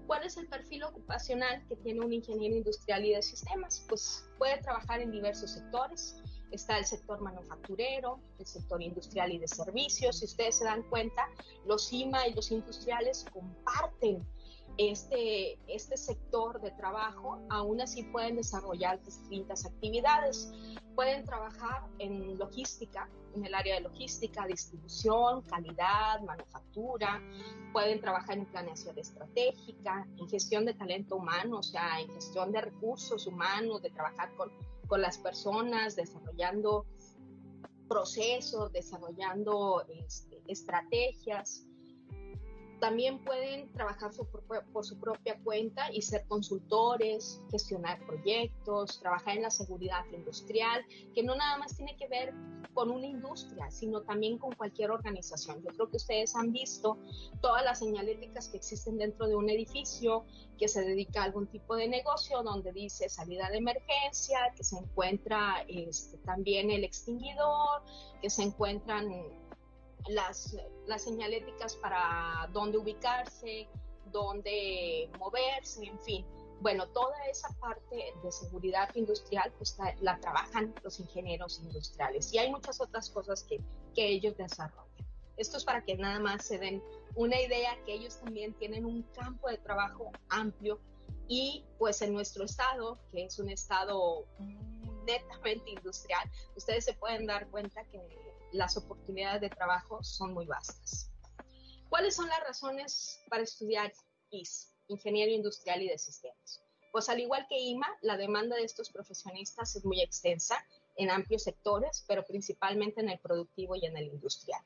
[0.06, 3.86] ¿Cuál es el perfil ocupacional que tiene un ingeniero industrial y de sistemas?
[3.88, 6.21] Pues puede trabajar en diversos sectores,
[6.52, 10.20] está el sector manufacturero, el sector industrial y de servicios.
[10.20, 11.28] Si ustedes se dan cuenta,
[11.66, 14.26] los IMA y los industriales comparten
[14.90, 20.52] este, este sector de trabajo, aún así pueden desarrollar distintas actividades.
[20.96, 27.22] Pueden trabajar en logística, en el área de logística, distribución, calidad, manufactura.
[27.74, 32.62] Pueden trabajar en planeación estratégica, en gestión de talento humano, o sea, en gestión de
[32.62, 34.52] recursos humanos, de trabajar con
[34.92, 36.86] con las personas, desarrollando
[37.88, 41.66] procesos, desarrollando este, estrategias.
[42.82, 44.10] También pueden trabajar
[44.74, 51.22] por su propia cuenta y ser consultores, gestionar proyectos, trabajar en la seguridad industrial, que
[51.22, 52.34] no nada más tiene que ver
[52.74, 55.62] con una industria, sino también con cualquier organización.
[55.62, 56.98] Yo creo que ustedes han visto
[57.40, 60.26] todas las señaléticas que existen dentro de un edificio
[60.58, 64.80] que se dedica a algún tipo de negocio, donde dice salida de emergencia, que se
[64.80, 67.84] encuentra este, también el extinguidor,
[68.24, 69.08] que se encuentran
[70.08, 70.56] las,
[70.88, 73.68] las señaléticas para dónde ubicarse,
[74.12, 76.26] dónde moverse, en fin.
[76.60, 82.52] Bueno, toda esa parte de seguridad industrial pues la trabajan los ingenieros industriales y hay
[82.52, 83.60] muchas otras cosas que,
[83.96, 84.86] que ellos desarrollan.
[85.38, 86.84] Esto es para que nada más se den
[87.16, 90.80] una idea que ellos también tienen un campo de trabajo amplio
[91.28, 94.26] y pues en nuestro estado, que es un estado
[95.06, 98.00] netamente industrial, ustedes se pueden dar cuenta que
[98.52, 101.10] las oportunidades de trabajo son muy vastas.
[101.90, 103.92] ¿Cuáles son las razones para estudiar
[104.30, 106.62] IS, Ingeniero Industrial y de Sistemas?
[106.92, 110.58] Pues al igual que IMA, la demanda de estos profesionistas es muy extensa
[110.98, 114.62] en amplios sectores, pero principalmente en el productivo y en el industrial.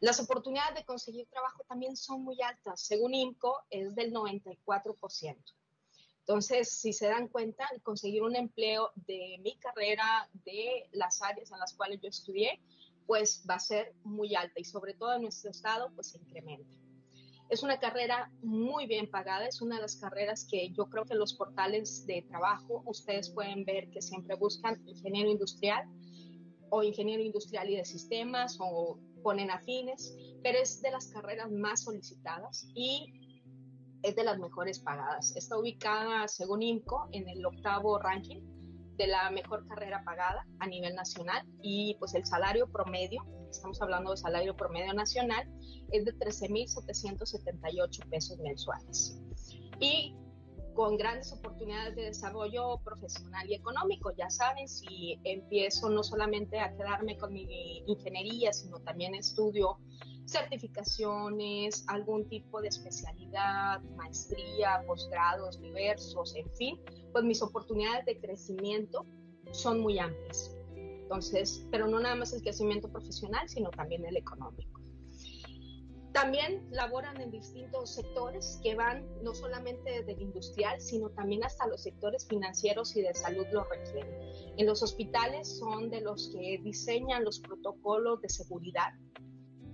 [0.00, 2.80] Las oportunidades de conseguir trabajo también son muy altas.
[2.80, 5.36] Según IMCO, es del 94%.
[6.20, 11.58] Entonces, si se dan cuenta, conseguir un empleo de mi carrera, de las áreas en
[11.58, 12.60] las cuales yo estudié,
[13.12, 16.74] pues va a ser muy alta y sobre todo en nuestro estado, pues se incrementa.
[17.50, 21.14] Es una carrera muy bien pagada, es una de las carreras que yo creo que
[21.14, 25.86] los portales de trabajo ustedes pueden ver que siempre buscan ingeniero industrial
[26.70, 31.82] o ingeniero industrial y de sistemas o ponen afines, pero es de las carreras más
[31.82, 33.12] solicitadas y
[34.02, 35.36] es de las mejores pagadas.
[35.36, 38.61] Está ubicada, según IMCO, en el octavo ranking
[38.96, 44.10] de la mejor carrera pagada a nivel nacional y pues el salario promedio, estamos hablando
[44.10, 45.48] de salario promedio nacional,
[45.90, 49.18] es de 13.778 pesos mensuales.
[49.80, 50.14] Y
[50.74, 54.12] con grandes oportunidades de desarrollo profesional y económico.
[54.16, 59.78] Ya saben, si empiezo no solamente a quedarme con mi ingeniería, sino también estudio
[60.24, 66.80] certificaciones, algún tipo de especialidad, maestría, posgrados diversos, en fin,
[67.12, 69.06] pues mis oportunidades de crecimiento
[69.52, 70.56] son muy amplias.
[70.76, 74.80] Entonces, pero no nada más el crecimiento profesional, sino también el económico.
[76.12, 81.66] También laboran en distintos sectores que van no solamente desde el industrial, sino también hasta
[81.66, 84.14] los sectores financieros y de salud lo requieren.
[84.58, 88.92] En los hospitales son de los que diseñan los protocolos de seguridad.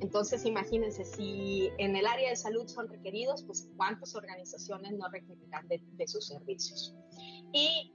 [0.00, 5.66] Entonces, imagínense, si en el área de salud son requeridos, pues cuántas organizaciones no requerirán
[5.68, 6.94] de, sus servicios.
[7.52, 7.92] Y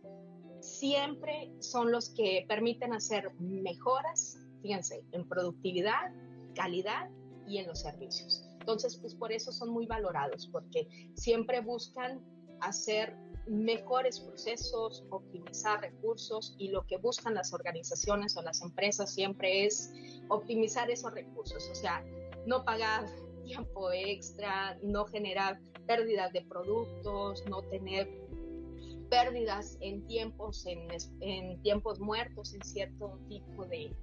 [0.59, 6.13] siempre son los que permiten hacer mejoras, fíjense, en productividad,
[6.55, 7.09] calidad
[7.47, 8.45] y en los servicios.
[8.59, 12.21] Entonces, pues por eso son muy valorados, porque siempre buscan
[12.59, 13.15] hacer
[13.47, 19.91] mejores procesos, optimizar recursos y lo que buscan las organizaciones o las empresas siempre es
[20.29, 22.03] optimizar esos recursos, o sea,
[22.45, 23.05] no pagar
[23.43, 28.09] tiempo extra, no generar pérdidas de productos, no tener
[29.09, 33.93] pérdidas en tiempos, en, tiempos muertos, en cierto tipo de,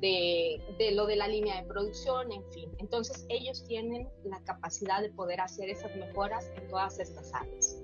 [0.00, 2.70] de, lo de la línea de producción, en fin.
[2.78, 7.81] Entonces ellos tienen la capacidad de poder hacer esas mejoras en todas estas áreas.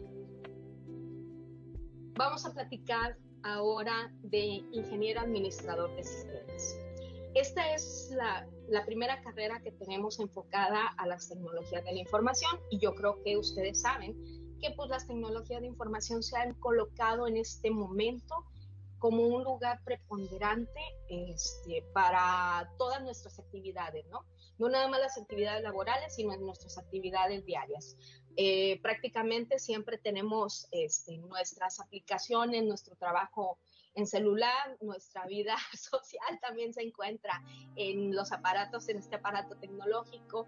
[2.19, 4.41] Vamos a platicar ahora de
[4.73, 6.77] ingeniero administrador de sistemas.
[7.37, 12.81] Esta es la, primera carrera que tenemos enfocada a las tecnologías de la información y
[12.81, 14.17] yo creo que ustedes saben
[14.61, 18.35] que pues las tecnologías de información se han colocado en este momento
[18.99, 24.25] como un lugar preponderante este, para todas nuestras actividades, ¿no?
[24.59, 27.97] No nada más las actividades laborales, sino nuestras actividades diarias.
[28.37, 33.59] Eh, prácticamente siempre tenemos este, nuestras aplicaciones, nuestro trabajo
[33.95, 37.43] en celular, nuestra vida social también se encuentra
[37.77, 40.47] en los aparatos, en este aparato tecnológico,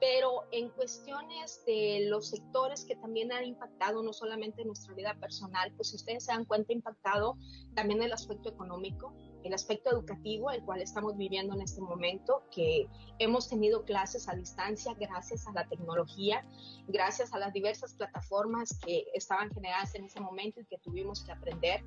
[0.00, 5.72] pero en cuestiones de los sectores que también han impactado no solamente nuestra vida personal,
[5.76, 7.36] pues si ustedes se dan cuenta, impactado
[7.74, 9.14] también el aspecto económico,
[9.44, 12.86] el aspecto educativo, el cual estamos viviendo en este momento, que
[13.18, 16.44] hemos tenido clases a distancia gracias a la tecnología,
[16.88, 21.32] gracias a las diversas plataformas que estaban generadas en ese momento y que tuvimos que
[21.32, 21.84] aprender.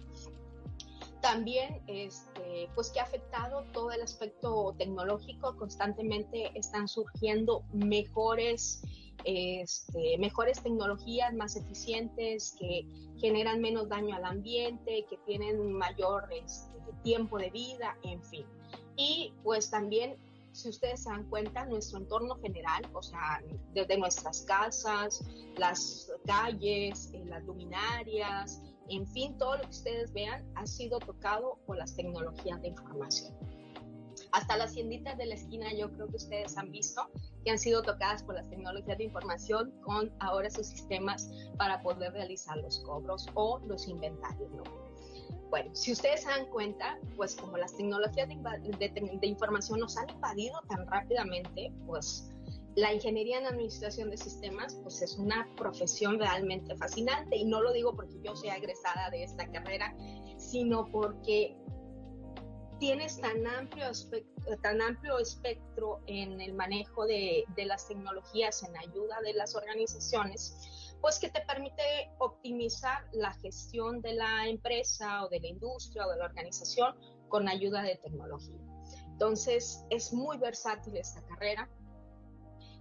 [1.21, 8.81] También este, pues que ha afectado todo el aspecto tecnológico, constantemente están surgiendo mejores,
[9.23, 12.85] este, mejores tecnologías más eficientes que
[13.21, 16.72] generan menos daño al ambiente, que tienen mayor este,
[17.03, 18.45] tiempo de vida, en fin.
[18.95, 20.17] Y pues también
[20.53, 23.41] si ustedes se dan cuenta, nuestro entorno general, o sea,
[23.73, 25.23] desde nuestras casas,
[25.57, 31.57] las calles, eh, las luminarias, en fin, todo lo que ustedes vean ha sido tocado
[31.65, 33.33] por las tecnologías de información.
[34.31, 37.09] Hasta las tienditas de la esquina yo creo que ustedes han visto
[37.43, 42.13] que han sido tocadas por las tecnologías de información con ahora sus sistemas para poder
[42.13, 44.49] realizar los cobros o los inventarios.
[45.53, 50.59] Bueno, si ustedes se dan cuenta, pues como las tecnologías de, información nos han invadido
[50.67, 52.31] tan rápidamente, pues
[52.73, 57.35] la ingeniería en administración de sistemas pues es una profesión realmente fascinante.
[57.35, 59.95] Y no lo digo porque yo sea egresada de esta carrera,
[60.37, 61.55] sino porque
[62.79, 63.91] tienes tan amplio,
[64.63, 70.82] tan amplio espectro en el manejo de, de las tecnologías en ayuda de las organizaciones,
[71.03, 71.83] pues que te permite
[72.19, 76.95] optimizar la gestión de la empresa o de la industria o de la organización
[77.27, 78.55] con ayuda de tecnología.
[79.11, 81.69] Entonces, es muy versátil esta carrera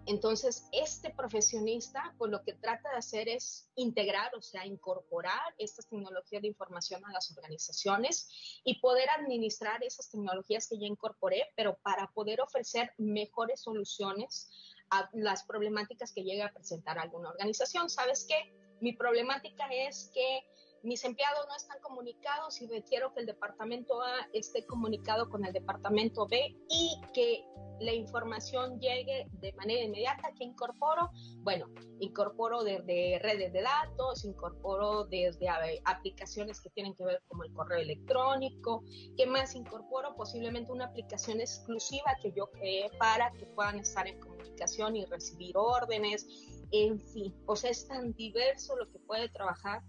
[0.06, 5.86] entonces, este profesionista, pues lo que trata de hacer es integrar, o sea, incorporar estas
[5.86, 8.28] tecnologías de información a las organizaciones
[8.64, 14.50] y poder administrar esas tecnologías que ya incorporé, pero para poder ofrecer mejores soluciones
[14.92, 17.88] a las problemáticas que llegue a presentar alguna organización.
[17.88, 18.52] ¿Sabes qué?
[18.80, 20.44] Mi problemática es que
[20.82, 25.52] mis empleados no están comunicados y requiero que el departamento A esté comunicado con el
[25.52, 27.44] departamento B y que
[27.80, 30.30] la información llegue de manera inmediata.
[30.36, 31.10] ¿Qué incorporo?
[31.38, 31.66] Bueno,
[32.00, 35.48] incorporo desde redes de datos, incorporo desde
[35.84, 38.84] aplicaciones que tienen que ver como el correo electrónico.
[39.16, 40.14] ¿Qué más incorporo?
[40.16, 45.56] Posiblemente una aplicación exclusiva que yo creé para que puedan estar en comunicación y recibir
[45.56, 46.26] órdenes.
[46.70, 49.82] En fin, o sea, es tan diverso lo que puede trabajar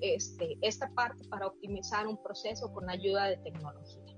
[0.00, 4.16] este, esta parte para optimizar un proceso con ayuda de tecnología.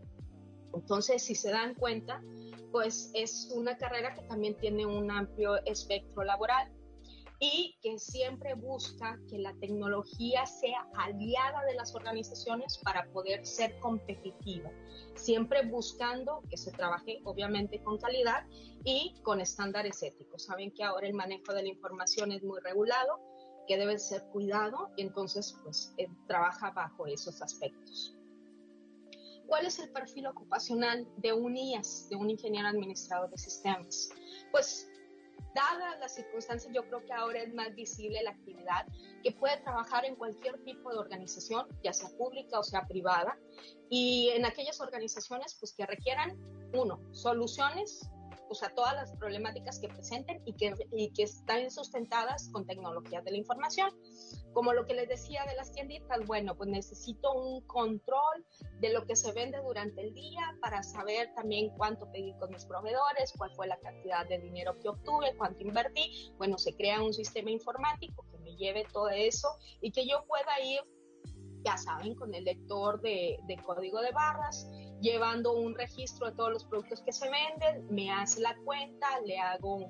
[0.74, 2.22] Entonces, si se dan cuenta,
[2.70, 6.72] pues es una carrera que también tiene un amplio espectro laboral.
[7.44, 13.80] y que siempre busca que la tecnología sea aliada de las organizaciones para poder ser
[13.80, 14.70] competitiva,
[15.16, 18.46] siempre buscando que se trabaje obviamente con calidad
[18.84, 20.44] y con estándares éticos.
[20.44, 23.18] Saben que ahora el manejo de la información es muy regulado,
[23.66, 28.16] que debe ser cuidado y entonces pues eh, trabaja bajo esos aspectos.
[29.46, 34.08] ¿Cuál es el perfil ocupacional de un IAS, de un ingeniero administrador de sistemas?
[34.50, 34.88] Pues
[35.54, 38.86] dadas las circunstancias, yo creo que ahora es más visible la actividad
[39.22, 43.38] que puede trabajar en cualquier tipo de organización, ya sea pública o sea privada,
[43.90, 46.38] y en aquellas organizaciones pues, que requieran,
[46.72, 48.08] uno, soluciones
[48.52, 53.24] o sea, todas las problemáticas que presenten y que, y que están sustentadas con tecnologías
[53.24, 53.90] de la información.
[54.52, 58.44] Como lo que les decía de las tienditas, bueno, pues necesito un control
[58.80, 62.66] de lo que se vende durante el día para saber también cuánto pedí con mis
[62.66, 66.34] proveedores, cuál fue la cantidad de dinero que obtuve, cuánto invertí.
[66.36, 69.48] Bueno, se crea un sistema informático que me lleve todo eso
[69.80, 70.82] y que yo pueda ir
[71.64, 74.68] ya saben, con el lector de, de, código de barras,
[75.02, 79.38] llevando un registro de todos los productos que se venden, me hace la cuenta, le
[79.38, 79.86] hago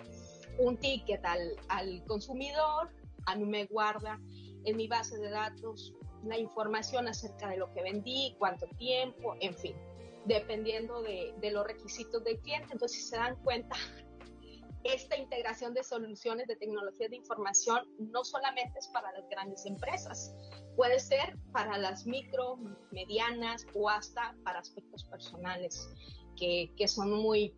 [0.58, 2.90] un, ticket al, al, consumidor,
[3.26, 4.18] a mí me guarda
[4.64, 5.92] en mi base de datos
[6.24, 9.76] la información acerca de lo que vendí, cuánto tiempo, en fin,
[10.24, 12.68] dependiendo de, de los requisitos del cliente.
[12.72, 13.76] Entonces, si se dan cuenta,
[14.84, 20.34] esta integración de soluciones de tecnología de información no solamente es para las grandes empresas,
[20.76, 22.56] puede ser para las micro,
[22.90, 25.88] medianas o hasta para aspectos personales
[26.36, 27.54] que, son muy,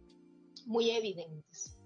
[0.66, 1.78] muy evidentes.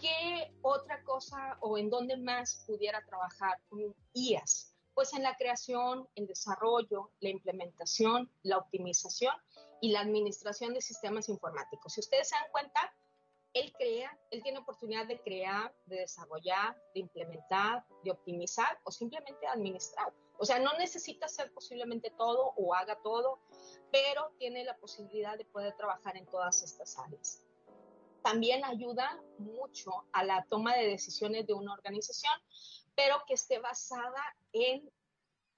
[0.00, 4.74] ¿Qué otra cosa o en dónde más pudiera trabajar con IAS?
[4.94, 9.34] Pues en la creación, el desarrollo, la implementación, la optimización
[9.80, 11.94] y la administración de sistemas informáticos.
[11.94, 12.92] Si ustedes se dan cuenta,
[13.54, 19.46] él crea, él tiene oportunidad de crear, de desarrollar, de implementar, de optimizar o simplemente
[19.46, 20.12] administrar.
[20.42, 23.38] O sea, no necesita hacer posiblemente todo o haga todo,
[23.92, 27.44] pero tiene la posibilidad de poder trabajar en todas estas áreas.
[28.24, 32.34] También ayuda mucho a la toma de decisiones de una organización,
[32.96, 34.20] pero que esté basada
[34.52, 34.90] en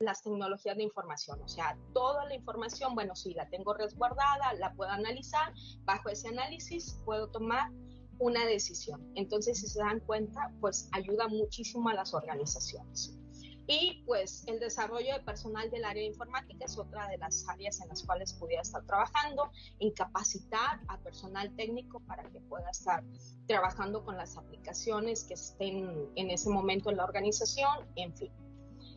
[0.00, 4.74] las tecnologías de información, o sea, toda la información, bueno, sí, la tengo resguardada, la
[4.74, 5.54] puedo analizar,
[5.84, 7.70] bajo ese análisis puedo tomar
[8.18, 9.10] una decisión.
[9.14, 13.18] Entonces, si se dan cuenta, pues ayuda muchísimo a las organizaciones.
[13.66, 17.80] Y pues el desarrollo de personal del área de informática es otra de las áreas
[17.80, 23.02] en las cuales pudiera estar trabajando, en capacitar a personal técnico para que pueda estar
[23.46, 28.32] trabajando con las aplicaciones que estén en ese momento en la organización, en fin.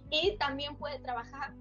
[0.10, 1.54] Y también puede trabajar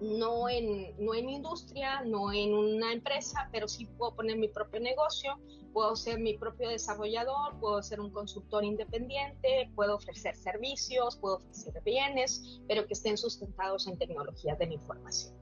[0.00, 4.80] no en, no en industria, no en una empresa, pero sí puedo poner mi propio
[4.80, 5.38] negocio,
[5.76, 11.82] puedo ser mi propio desarrollador, puedo ser un consultor independiente, puedo ofrecer servicios, puedo ofrecer
[11.84, 15.34] bienes, pero que estén sustentados en tecnologías de la información.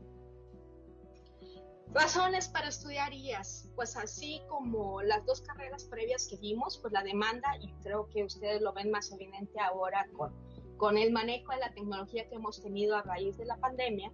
[1.93, 7.05] Razones para estudiar IAS, pues así como las dos carreras previas que vimos, pues la
[7.05, 10.35] demanda, y creo que ustedes lo ven más evidente ahora con,
[10.78, 14.11] con el manejo de la tecnología que hemos tenido a raíz de la pandemia,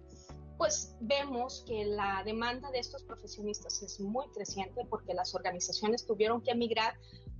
[0.61, 6.39] pues vemos que la demanda de estos profesionistas es muy creciente porque las organizaciones tuvieron
[6.39, 6.93] que migrar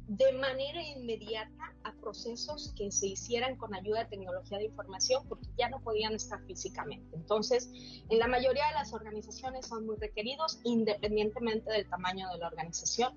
[0.08, 5.46] de manera inmediata a procesos que se hicieran con ayuda de tecnología de información porque
[5.56, 7.16] ya no podían estar físicamente.
[7.16, 7.70] Entonces,
[8.10, 13.14] en la mayoría de las organizaciones son muy requeridos independientemente del tamaño de la organización.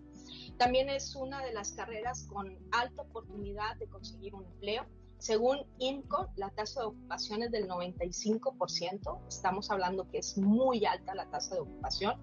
[0.58, 4.84] También es una de las carreras con alta oportunidad de conseguir un empleo
[5.24, 11.14] según INCO, la tasa de ocupación es del 95%, estamos hablando que es muy alta
[11.14, 12.20] la tasa de ocupación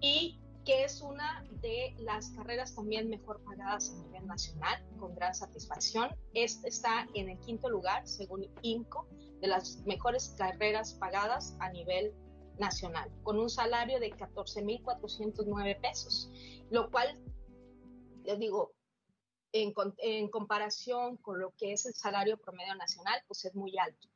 [0.00, 5.34] y que es una de las carreras también mejor pagadas a nivel nacional, con gran
[5.34, 6.14] satisfacción.
[6.32, 9.08] Este está en el quinto lugar, según INCO,
[9.40, 12.14] de las mejores carreras pagadas a nivel
[12.56, 16.30] nacional, con un salario de 14.409 pesos,
[16.70, 17.20] lo cual,
[18.22, 18.70] les digo,
[19.52, 24.08] en, comparación con lo que es el salario promedio nacional, pues es muy alto.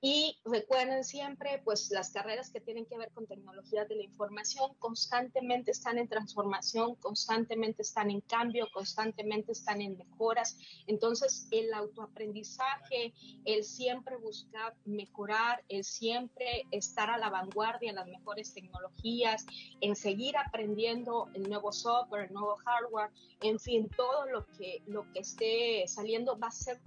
[0.00, 4.72] Y recuerden siempre, pues las carreras que tienen que ver con tecnologías de la información
[4.78, 10.56] constantemente están en transformación, constantemente están en cambio, constantemente están en mejoras.
[10.86, 13.12] Entonces, el autoaprendizaje,
[13.44, 19.44] el siempre buscar mejorar, el siempre estar a la vanguardia en las mejores tecnologías,
[19.80, 25.10] en seguir aprendiendo el nuevo software, el nuevo hardware, en fin, todo lo que, lo
[25.12, 26.80] que esté saliendo va a ser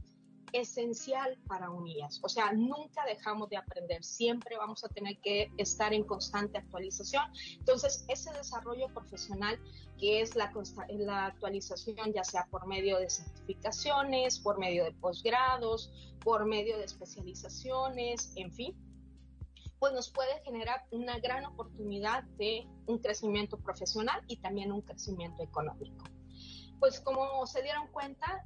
[0.54, 2.20] esencial para un IAS.
[2.24, 7.24] O sea, nunca dejamos de aprender, siempre vamos a tener que estar en constante actualización.
[7.58, 9.60] Entonces, ese desarrollo profesional
[9.98, 10.52] que es la,
[10.90, 15.92] la actualización, ya sea por medio de certificaciones, por medio de posgrados,
[16.24, 18.76] por medio de especializaciones, en fin,
[19.80, 25.44] pues nos puede generar una gran oportunidad de un crecimiento profesional y también un crecimiento
[25.44, 26.06] económico
[26.82, 28.44] pues como se dieron cuenta,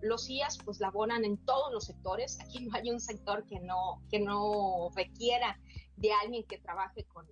[0.00, 2.38] los IAS pues laboran en todos los sectores.
[2.40, 5.58] Aquí no hay un sector que no, que no requiera
[5.96, 7.26] de alguien que trabaje con,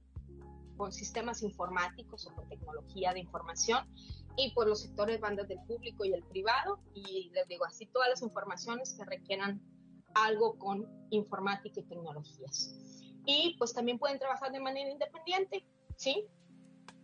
[0.76, 3.88] con sistemas informáticos o con tecnología de información.
[4.36, 6.80] Y pues los sectores van desde el público y el privado.
[6.92, 9.62] Y les digo así, todas las informaciones que requieran
[10.14, 12.74] algo con informática y tecnologías.
[13.26, 16.26] Y pues también pueden trabajar de manera independiente, ¿sí?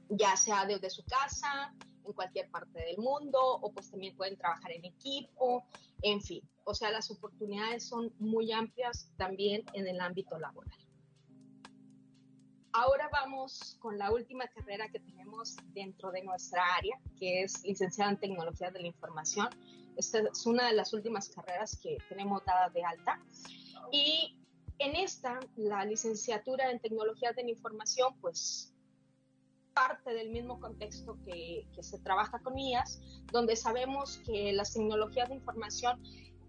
[0.09, 1.73] Ya sea desde su casa,
[2.07, 5.65] en cualquier parte del mundo o pues también pueden trabajar en equipo,
[6.03, 6.43] en fin.
[6.65, 10.79] O sea, las oportunidades son muy amplias también en el ámbito laboral.
[12.73, 18.11] Ahora vamos con la última carrera que tenemos dentro de nuestra área, que es licenciada
[18.11, 19.49] en tecnologías de la información.
[19.97, 23.19] Esta es una de las últimas carreras que tenemos dada de alta.
[23.91, 24.39] Y
[24.79, 28.76] en esta, la licenciatura en tecnologías de la información, pues
[29.77, 32.99] parte del mismo contexto que, se trabaja con IAS,
[33.31, 36.03] donde sabemos que las tecnologías de información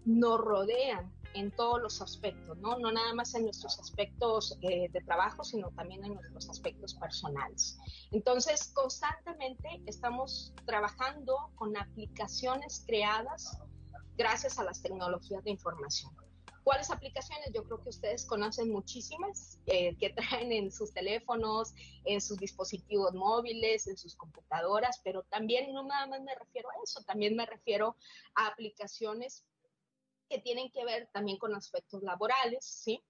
[0.06, 2.78] nos rodean en todos los aspectos, ¿no?
[2.78, 7.78] No nada más en nuestros aspectos eh, de trabajo, sino también en nuestros aspectos personales.
[8.12, 13.58] Entonces, constantemente estamos trabajando con aplicaciones creadas
[14.16, 16.16] gracias a las tecnologías de información.
[16.68, 17.50] ¿Cuáles aplicaciones?
[17.54, 21.72] Yo creo que ustedes conocen muchísimas eh, que traen en sus teléfonos,
[22.04, 26.74] en sus dispositivos móviles, en sus computadoras, pero también no nada más me refiero a
[26.84, 27.96] eso, también me refiero
[28.34, 29.46] a aplicaciones
[30.28, 33.02] que tienen que ver también con aspectos laborales, ¿sí?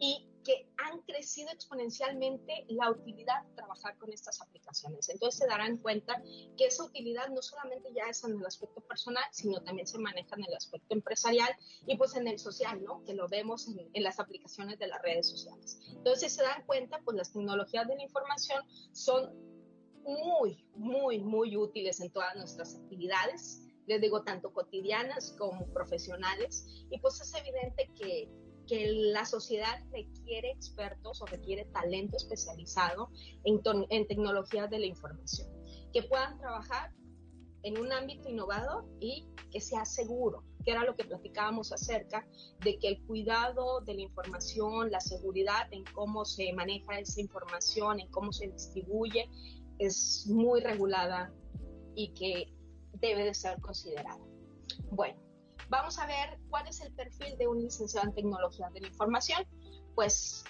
[0.00, 5.08] Y que han crecido exponencialmente la utilidad de trabajar con estas aplicaciones.
[5.08, 6.20] Entonces se darán cuenta
[6.56, 10.34] que esa utilidad no solamente ya es en el aspecto personal, sino también se maneja
[10.36, 11.54] en el aspecto empresarial
[11.86, 13.04] y pues en el social, ¿no?
[13.04, 15.78] Que lo vemos en, en las aplicaciones de las redes sociales.
[15.88, 19.32] Entonces se dan cuenta, pues las tecnologías de la información son
[20.04, 26.66] muy, muy, muy útiles en todas nuestras actividades les digo, tanto cotidianas como profesionales.
[26.90, 28.28] Y pues es evidente que,
[28.66, 33.10] que la sociedad requiere expertos o requiere talento especializado
[33.44, 33.60] en,
[33.90, 35.48] en tecnologías de la información,
[35.92, 36.92] que puedan trabajar
[37.62, 42.26] en un ámbito innovador y que sea seguro, que era lo que platicábamos acerca
[42.60, 48.00] de que el cuidado de la información, la seguridad en cómo se maneja esa información,
[48.00, 49.28] en cómo se distribuye,
[49.78, 51.32] es muy regulada
[51.94, 52.52] y que
[52.94, 54.20] debe de ser considerada.
[54.90, 55.20] Bueno,
[55.68, 59.46] vamos a ver cuál es el perfil de un licenciado en tecnología de la información.
[59.94, 60.44] Pues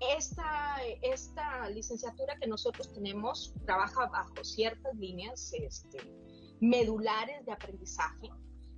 [0.00, 5.98] esta, esta licenciatura que nosotros tenemos trabaja bajo ciertas líneas este,
[6.60, 8.30] medulares de aprendizaje,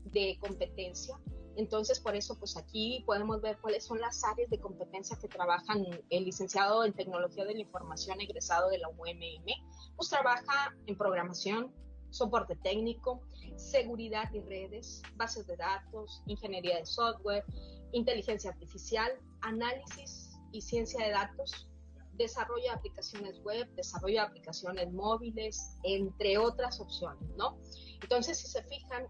[0.05, 1.19] de competencia.
[1.57, 5.85] Entonces, por eso, pues aquí podemos ver cuáles son las áreas de competencia que trabajan
[6.09, 9.97] el licenciado en tecnología de la información egresado de la UMM.
[9.97, 11.75] Pues trabaja en programación,
[12.11, 13.23] soporte técnico,
[13.57, 17.45] seguridad y redes, bases de datos, ingeniería de software,
[17.93, 19.11] inteligencia artificial,
[19.43, 21.69] análisis y ciencia de datos,
[22.15, 27.59] desarrollo de aplicaciones web, desarrollo de aplicaciones móviles, entre otras opciones, ¿no?
[28.03, 29.07] Entonces, si se fijan,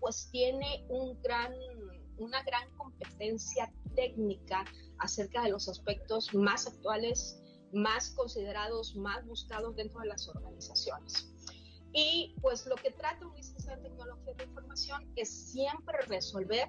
[0.00, 4.64] pues tiene una gran competencia técnica
[4.98, 7.40] acerca de los aspectos más actuales,
[7.72, 11.33] más considerados, más buscados dentro de las organizaciones.
[11.94, 16.68] Y pues lo que trata licenciado en tecnología de información es siempre resolver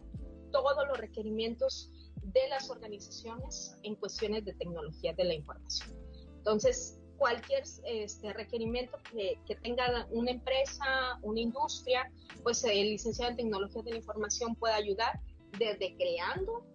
[0.52, 5.90] todos los requerimientos de las organizaciones en cuestiones de tecnología de la información.
[6.38, 12.12] Entonces, cualquier este, requerimiento que, que, tenga una empresa, una industria,
[12.44, 15.20] pues el licenciado en tecnología de la información puede ayudar
[15.58, 16.66] desde creando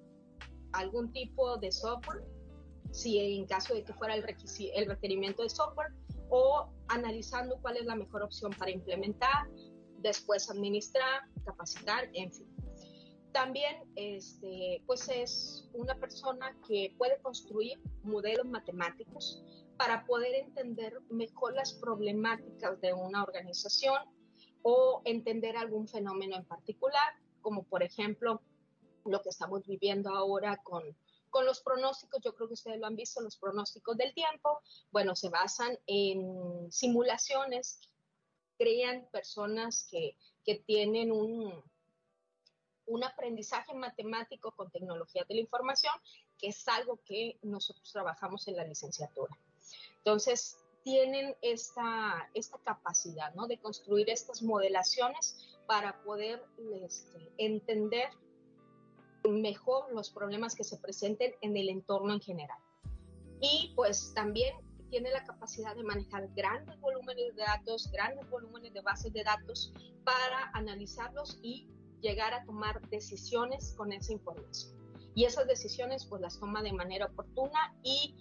[0.72, 2.24] algún tipo de software,
[2.90, 4.24] si en caso de que fuera el,
[4.74, 5.92] el requerimiento de software,
[6.30, 9.48] o analizando cuál es la mejor opción para implementar,
[9.98, 12.46] después administrar, capacitar, en fin.
[13.32, 19.44] También, este, pues es una persona que puede construir modelos matemáticos
[19.76, 23.98] para poder entender mejor las problemáticas de una organización
[24.62, 28.42] o entender algún fenómeno en particular, como por ejemplo
[29.04, 30.82] lo que estamos viviendo ahora con
[31.30, 34.60] con los pronósticos, yo creo que ustedes lo han visto, los pronósticos del tiempo,
[34.90, 37.80] bueno, se basan en simulaciones,
[38.58, 41.62] crean personas que, que tienen un,
[42.86, 45.94] un aprendizaje matemático con tecnología de la información,
[46.38, 49.36] que es algo que nosotros trabajamos en la licenciatura.
[49.98, 53.46] Entonces, tienen esta, esta capacidad ¿no?
[53.46, 56.44] de construir estas modelaciones para poder
[56.82, 58.10] este, entender
[59.28, 62.58] mejor los problemas que se presenten en el entorno en general.
[63.40, 64.54] Y pues también
[64.90, 69.72] tiene la capacidad de manejar grandes volúmenes de datos, grandes volúmenes de bases de datos
[70.04, 71.68] para analizarlos y
[72.00, 74.78] llegar a tomar decisiones con esa información.
[75.14, 78.14] Y esas decisiones pues las toma de manera oportuna y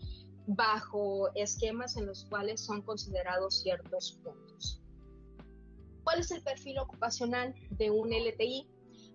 [0.48, 4.82] bajo esquemas en los cuales son considerados ciertos puntos.
[6.04, 8.68] ¿Cuál es el perfil ocupacional de un LTI?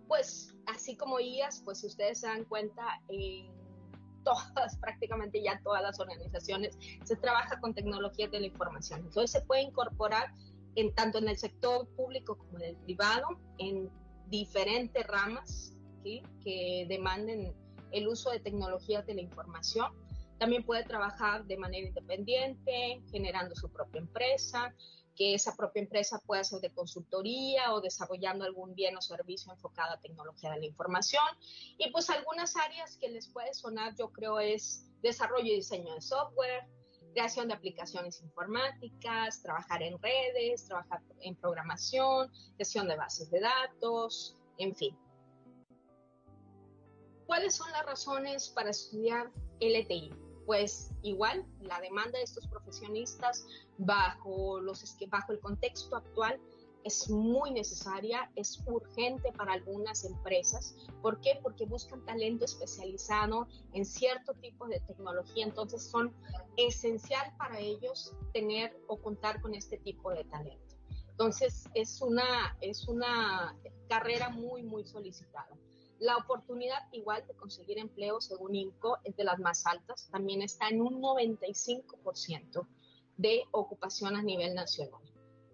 [0.08, 3.52] Pues así como IAS, pues si ustedes se dan cuenta, en
[4.24, 9.00] todas, prácticamente ya todas las organizaciones se trabaja con tecnologías de la información.
[9.00, 10.32] Entonces se puede incorporar
[10.76, 13.26] en, tanto en el sector público como en el privado,
[13.58, 13.90] en
[14.28, 17.54] diferentes ramas que demanden
[17.92, 19.86] el uso de tecnologías de la información
[20.38, 24.74] también puede trabajar de manera independiente, generando su propia empresa,
[25.14, 29.94] que esa propia empresa pueda ser de consultoría o desarrollando algún bien o servicio enfocado
[29.94, 31.24] a tecnología de la información.
[31.78, 36.00] Y pues algunas áreas que les puede sonar, yo creo, es desarrollo y diseño de
[36.00, 36.66] software,
[37.12, 44.36] creación de aplicaciones informáticas, trabajar en redes, trabajar en programación, gestión de bases de datos,
[44.58, 44.98] en fin.
[47.26, 50.23] ¿Cuáles son las razones para estudiar LTI?
[50.46, 53.46] Pues igual la demanda de estos profesionistas
[53.78, 56.40] bajo, los, bajo el contexto actual
[56.84, 60.76] es muy necesaria, es urgente para algunas empresas.
[61.00, 61.38] ¿Por qué?
[61.42, 66.14] Porque buscan talento especializado en cierto tipo de tecnología, entonces son
[66.56, 70.76] esencial para ellos tener o contar con este tipo de talento.
[71.10, 73.56] Entonces es una, es una
[73.88, 75.56] carrera muy, muy solicitada.
[76.04, 80.06] La oportunidad igual de conseguir empleo, según INCO, es de las más altas.
[80.12, 82.68] También está en un 95%
[83.16, 85.00] de ocupación a nivel nacional.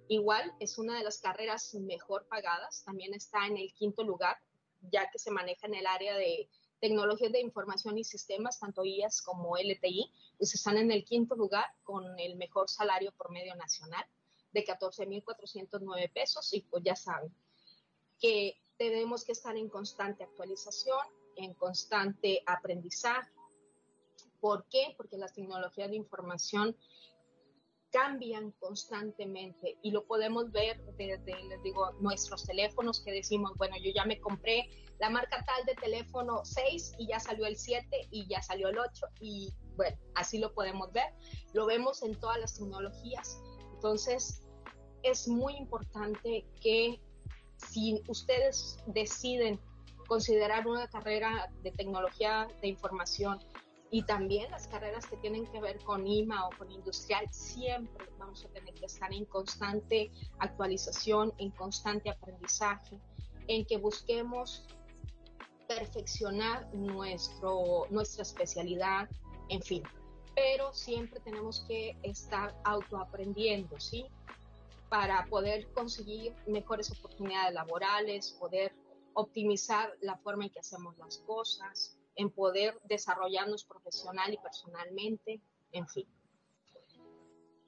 [0.09, 2.83] Igual es una de las carreras mejor pagadas.
[2.85, 4.39] También está en el quinto lugar,
[4.91, 9.23] ya que se maneja en el área de tecnologías de información y sistemas, tanto IAS
[9.23, 14.05] como LTI, pues están en el quinto lugar con el mejor salario por medio nacional
[14.51, 17.33] de 14.409 pesos y pues ya saben
[18.19, 21.07] que tenemos que estar en constante actualización,
[21.37, 23.31] en constante aprendizaje.
[24.41, 24.95] ¿Por qué?
[24.97, 26.75] Porque las tecnologías de información
[27.91, 33.91] cambian constantemente y lo podemos ver desde, les digo, nuestros teléfonos que decimos, bueno, yo
[33.95, 38.29] ya me compré la marca tal de teléfono 6 y ya salió el 7 y
[38.29, 41.13] ya salió el 8 y bueno, así lo podemos ver.
[41.53, 43.43] Lo vemos en todas las tecnologías.
[43.75, 44.41] Entonces,
[45.03, 46.99] es muy importante que
[47.69, 49.61] si ustedes deciden
[50.07, 53.39] considerar una carrera de tecnología de información
[53.91, 58.45] y también las carreras que tienen que ver con IMA o con industrial, siempre vamos
[58.45, 63.01] a tener que estar en constante actualización, en constante aprendizaje,
[63.49, 64.67] en que busquemos
[65.67, 69.09] perfeccionar nuestro, nuestra especialidad,
[69.49, 69.83] en fin.
[70.35, 74.07] Pero siempre tenemos que estar autoaprendiendo, ¿sí?
[74.91, 78.75] Para poder conseguir mejores oportunidades laborales, poder
[79.15, 85.41] optimizar la forma en que hacemos las cosas, en poder desarrollarnos profesional y personalmente,
[85.73, 86.07] en fin.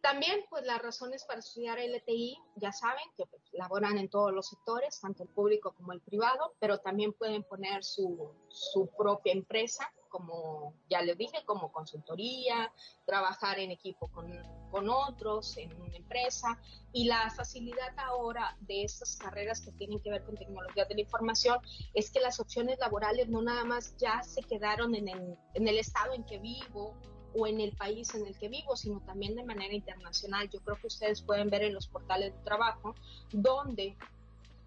[0.01, 4.49] También, pues las razones para estudiar LTI, ya saben que pues, laboran en todos los
[4.49, 9.89] sectores, tanto el público como el privado, pero también pueden poner su, su propia empresa
[10.13, 12.71] como ya les dije, como consultoría,
[13.07, 14.31] trabajar en equipo con,
[14.71, 16.61] con otros, en una empresa.
[16.93, 21.01] Y la facilidad ahora de estas carreras que tienen que ver con tecnología de la
[21.01, 21.59] información
[21.95, 25.79] es que las opciones laborales no nada más ya se quedaron en el, en el
[25.79, 26.95] estado en que vivo
[27.35, 30.51] o en el país en el que vivo, sino también de manera internacional.
[30.51, 32.95] Yo creo que ustedes pueden ver en los portales de trabajo
[33.33, 33.97] donde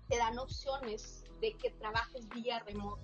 [0.10, 3.02] te dan opciones de que trabajes vía remoto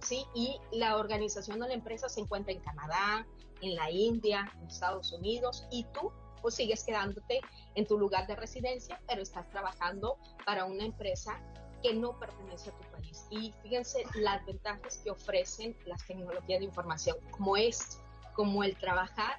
[0.00, 0.24] ¿sí?
[0.34, 3.26] Y la organización de la empresa se encuentra en Canadá,
[3.60, 7.40] en la India, en Estados Unidos, y tú pues sigues quedándote
[7.74, 11.40] en tu lugar de residencia, pero estás trabajando para una empresa
[11.82, 13.26] que no pertenece a tu país.
[13.30, 18.00] Y fíjense las ventajas que ofrecen las tecnologías de información, como es,
[18.34, 19.38] como el trabajar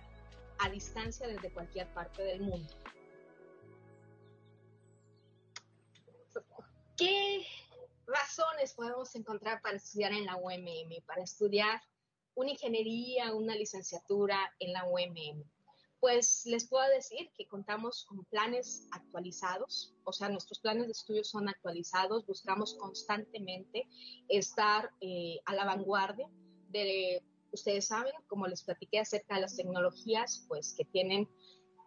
[0.59, 2.73] a distancia desde cualquier parte del mundo.
[6.97, 7.45] ¿Qué
[8.09, 11.81] razones podemos encontrar para estudiar en la UMM, para estudiar
[12.35, 15.43] una ingeniería, una licenciatura en la UMM?
[15.99, 21.23] Pues les puedo decir que contamos con planes actualizados, o sea, nuestros planes de estudio
[21.23, 23.87] son actualizados, buscamos constantemente
[24.29, 26.29] estar eh, a la vanguardia
[26.69, 31.27] de, ustedes saben, como les platiqué acerca de las tecnologías, pues que tienen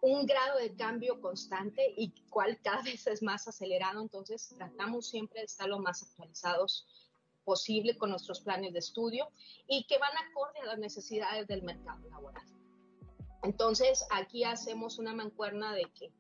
[0.03, 5.40] un grado de cambio constante y cual cada vez es más acelerado, entonces tratamos siempre
[5.40, 6.86] de estar lo más actualizados
[7.44, 9.28] posible con nuestros planes de estudio
[9.66, 12.44] y que van acorde a las necesidades del mercado laboral.
[13.42, 16.12] Entonces, aquí hacemos una mancuerna de que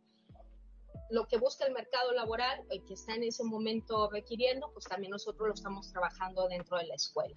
[1.10, 5.10] lo que busca el mercado laboral, el que está en ese momento requiriendo, pues también
[5.10, 7.36] nosotros lo estamos trabajando dentro de la escuela.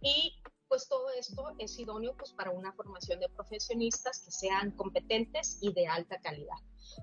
[0.00, 0.36] Y
[0.68, 5.72] pues todo esto es idóneo pues para una formación de profesionistas que sean competentes y
[5.72, 6.56] de alta calidad.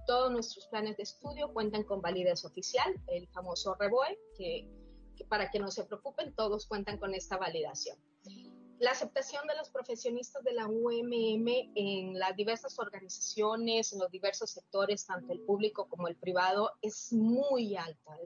[0.07, 4.67] Todos nuestros planes de estudio cuentan con validez oficial, el famoso REBOE, que
[5.29, 7.97] para que no se preocupen, todos cuentan con esta validación.
[8.81, 14.49] La aceptación de los profesionistas de la UMM en las diversas organizaciones, en los diversos
[14.49, 18.17] sectores, tanto el público como el privado, es muy alta.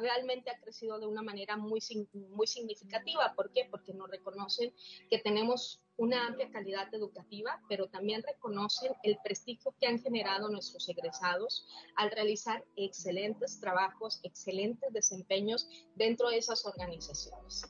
[0.00, 1.80] Realmente ha crecido de una manera muy,
[2.12, 3.32] muy significativa.
[3.36, 3.68] ¿Por qué?
[3.70, 4.74] Porque nos reconocen
[5.08, 10.88] que tenemos una amplia calidad educativa, pero también reconocen el prestigio que han generado nuestros
[10.88, 17.62] egresados al realizar excelentes trabajos, excelentes desempeños dentro de esas organizaciones.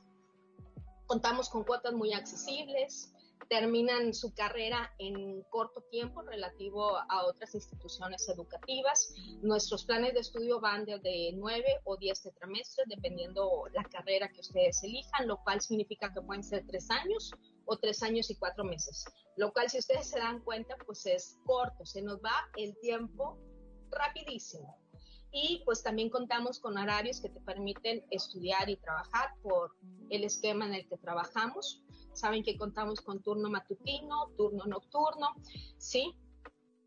[1.07, 3.13] Contamos con cuotas muy accesibles,
[3.49, 9.13] terminan su carrera en corto tiempo relativo a otras instituciones educativas.
[9.43, 14.83] Nuestros planes de estudio van de nueve o diez tetramestres, dependiendo la carrera que ustedes
[14.83, 17.33] elijan, lo cual significa que pueden ser tres años
[17.67, 19.05] o tres años y cuatro meses,
[19.37, 23.39] lo cual si ustedes se dan cuenta, pues es corto, se nos va el tiempo
[23.91, 24.84] rapidísimo
[25.37, 29.75] y pues también contamos con horarios que te permiten estudiar y trabajar por
[30.09, 31.83] el esquema en el que trabajamos.
[32.13, 35.35] Saben que contamos con turno matutino, turno nocturno,
[35.77, 36.15] ¿sí?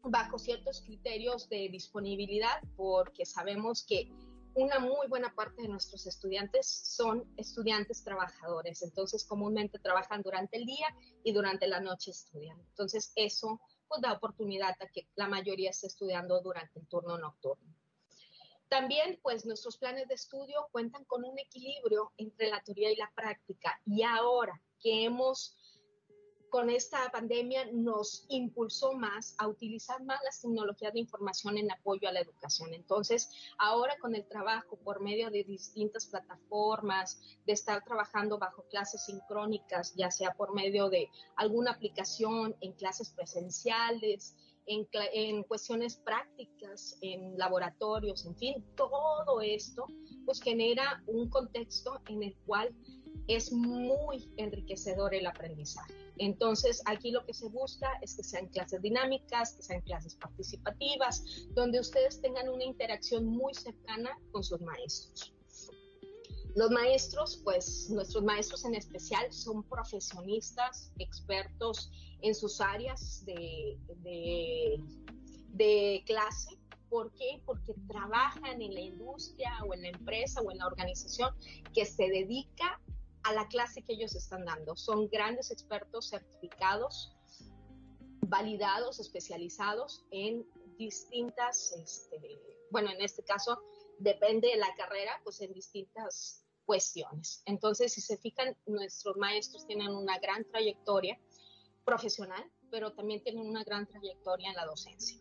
[0.02, 4.10] Bajo ciertos criterios de disponibilidad porque sabemos que
[4.54, 10.66] una muy buena parte de nuestros estudiantes son estudiantes trabajadores, entonces comúnmente trabajan durante el
[10.66, 10.88] día
[11.26, 12.58] y durante la noche estudian.
[12.70, 17.77] Entonces eso pues da oportunidad a que la mayoría esté estudiando durante el turno nocturno.
[18.70, 23.12] También, pues nuestros planes de estudio cuentan con un equilibrio entre la teoría y la
[23.16, 23.80] práctica.
[23.86, 25.56] Y ahora que hemos,
[26.50, 32.10] con esta pandemia, nos impulsó más a utilizar más las tecnologías de información en apoyo
[32.10, 32.74] a la educación.
[32.74, 39.06] Entonces, ahora con el trabajo por medio de distintas plataformas, de estar trabajando bajo clases
[39.06, 44.36] sincrónicas, ya sea por medio de alguna aplicación en clases presenciales,
[44.68, 49.86] en, cuestiones prácticas, en laboratorios, en fin, todo esto
[50.26, 52.76] pues genera un contexto en el cual
[53.28, 55.94] es muy enriquecedor el aprendizaje.
[56.18, 61.48] Entonces, aquí lo que se busca es que sean clases dinámicas, que sean clases participativas,
[61.52, 65.37] donde ustedes tengan una interacción muy cercana con sus maestros.
[66.58, 71.92] Los maestros, pues nuestros maestros en especial son profesionistas, expertos
[72.24, 73.78] en sus áreas de,
[75.54, 76.58] de, clase.
[76.90, 77.44] ¿Por qué?
[77.46, 81.30] Porque trabajan en la industria o en la empresa o en la organización
[81.76, 82.82] que se dedica
[83.22, 84.76] a la clase que ellos están dando.
[84.76, 87.16] Son grandes expertos certificados,
[88.22, 90.44] validados, especializados en
[90.80, 92.42] distintas, este,
[92.72, 93.62] bueno, en este caso
[94.00, 97.42] depende de la carrera, pues en distintas cuestiones.
[97.46, 101.18] Entonces, si se fijan, nuestros maestros tienen una gran trayectoria
[101.86, 105.18] profesional, pero también tienen una gran trayectoria en la docencia.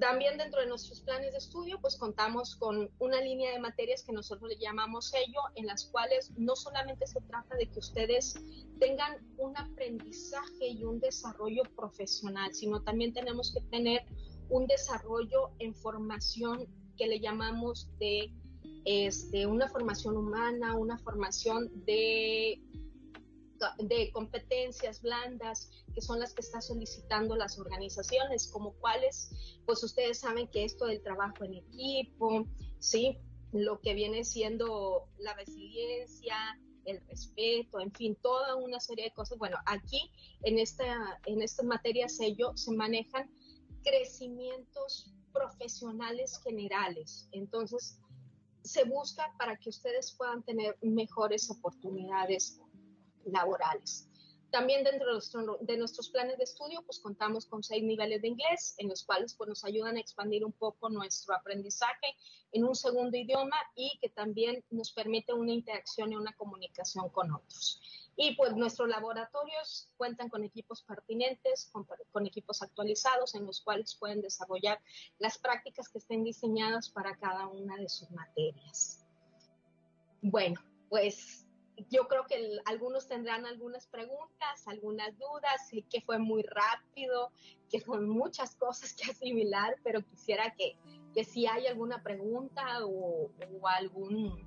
[0.00, 4.12] También dentro de nuestros planes de estudio, pues contamos con una línea de materias que
[4.12, 8.34] nosotros le llamamos sello, en las cuales no solamente se trata de que ustedes
[8.80, 14.00] tengan un aprendizaje y un desarrollo profesional, sino también tenemos que tener
[14.48, 18.32] un desarrollo en formación que le llamamos de
[18.84, 22.60] este, una formación humana, una formación de
[23.78, 29.30] de competencias blandas, que son las que están solicitando las organizaciones, como cuáles,
[29.66, 32.46] pues ustedes saben que esto del trabajo en equipo,
[32.78, 33.18] ¿sí?
[33.52, 36.36] Lo que viene siendo la resiliencia,
[36.84, 39.38] el respeto, en fin, toda una serie de cosas.
[39.38, 40.10] Bueno, aquí
[40.42, 43.30] en esta, en estas materias sello se manejan
[43.82, 47.28] crecimientos profesionales generales.
[47.32, 48.00] Entonces,
[48.62, 52.60] se busca para que ustedes puedan tener mejores oportunidades
[53.24, 54.08] laborales.
[54.50, 55.06] También dentro
[55.60, 59.34] de, nuestros planes de estudio, pues contamos con seis niveles de inglés, en los cuales
[59.34, 62.16] pues, nos ayudan a expandir un poco nuestro aprendizaje
[62.50, 67.32] en un segundo idioma y que también nos permite una interacción y una comunicación con
[67.32, 67.80] otros.
[68.22, 71.72] Y pues nuestros laboratorios cuentan con equipos pertinentes,
[72.12, 74.78] con, equipos actualizados en los cuales pueden desarrollar
[75.18, 79.06] las prácticas que estén diseñadas para cada una de sus materias.
[80.20, 80.60] Bueno,
[80.90, 81.46] pues
[81.88, 87.32] yo creo que algunos tendrán algunas preguntas, algunas dudas, que fue muy rápido,
[87.70, 90.76] que son muchas cosas que asimilar, pero quisiera que,
[91.14, 93.30] que si hay alguna pregunta o
[93.66, 94.44] algún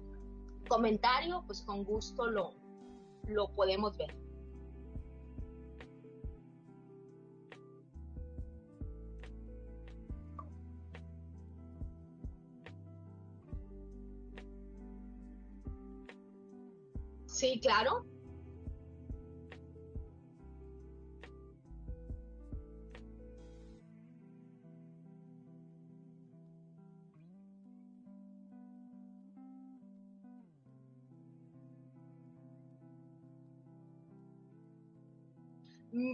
[0.67, 2.62] comentario, pues con gusto lo,
[3.27, 4.15] lo podemos ver.
[17.25, 18.12] Sí, claro.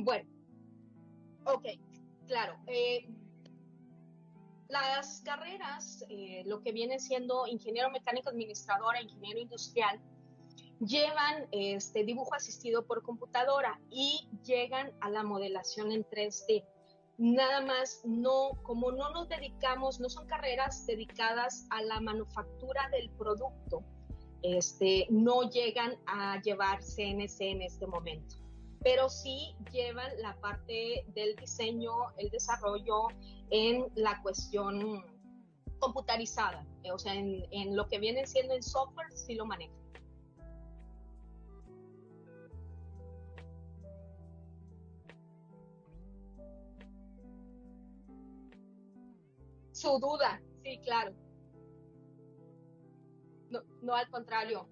[0.04, 0.30] Bueno,
[1.46, 1.66] ok,
[2.28, 2.56] claro.
[2.68, 3.08] Eh,
[4.68, 10.00] las carreras, eh, lo que viene siendo ingeniero mecánico administrador ingeniero industrial,
[10.80, 16.64] llevan este dibujo asistido por computadora y llegan a la modelación en 3D.
[17.18, 23.10] Nada más, no, como no nos dedicamos, no son carreras dedicadas a la manufactura del
[23.10, 23.84] producto,
[24.42, 28.49] este, no llegan a llevar CNC en este momento
[28.84, 33.08] pero sí llevan la parte del diseño, el desarrollo
[33.50, 35.04] en la cuestión
[35.80, 39.78] computarizada, o sea, en, lo que viene siendo en software, sí lo manejan.
[49.72, 51.14] Su duda, sí, claro.
[53.50, 54.68] No, no al contrario,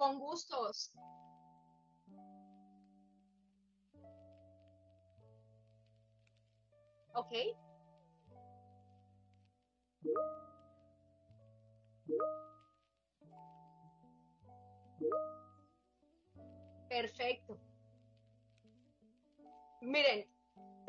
[0.00, 0.90] Con gustos.
[7.12, 7.32] Ok.
[16.88, 17.60] Perfecto.
[19.82, 20.29] Miren,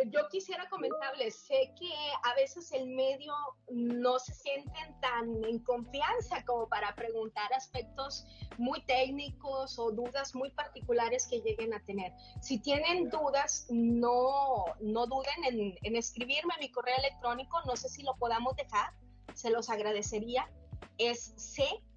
[0.10, 1.92] yo quisiera comentarles, sé que
[2.24, 3.34] a veces el medio
[3.70, 8.26] no se sienten tan en confianza como para preguntar aspectos
[8.58, 12.14] muy técnicos o dudas muy particulares que lleguen a tener.
[12.42, 17.90] Si tienen dudas, no, no duden en, en escribirme a mi correo electrónico, no sé
[17.90, 18.94] si lo podamos dejar,
[19.34, 20.50] se los agradecería.
[20.98, 21.34] Es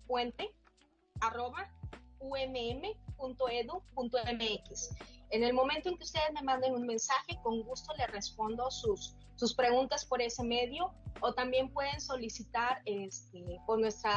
[0.07, 0.55] cpuente
[1.21, 1.71] arroba
[2.19, 2.95] umm.edu.mx.
[5.35, 9.17] En el momento en que ustedes me manden un mensaje, con gusto les respondo sus,
[9.35, 14.13] sus preguntas por ese medio o también pueden solicitar este, por nuestra,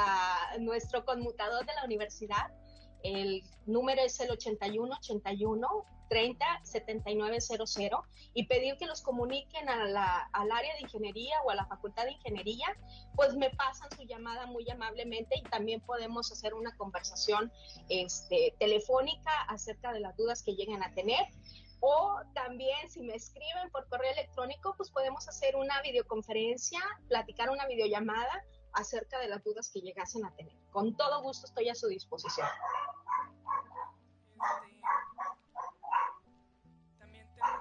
[0.60, 2.54] nuestro conmutador de la universidad.
[3.02, 7.78] El número es el 8181 30 7900
[8.34, 9.96] y pedir que los comuniquen al
[10.52, 12.68] área de ingeniería o a la facultad de ingeniería,
[13.16, 17.52] pues me pasan su llamada muy amablemente y también podemos hacer una conversación
[17.90, 21.26] este, telefónica acerca de las dudas que lleguen a tener.
[21.80, 27.68] O también si me escriben por correo electrónico, pues podemos hacer una videoconferencia, platicar una
[27.68, 28.44] videollamada
[28.74, 30.56] acerca de las dudas que llegasen a tener.
[30.72, 32.48] Con todo gusto estoy a su disposición.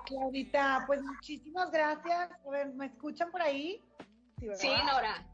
[0.07, 2.31] Claudita, pues muchísimas gracias.
[2.47, 3.83] A ver, ¿me escuchan por ahí?
[4.55, 5.27] Sí, Nora.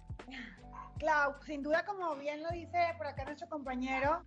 [0.98, 4.22] Clau, sin duda, como bien lo dice por acá nuestro compañero,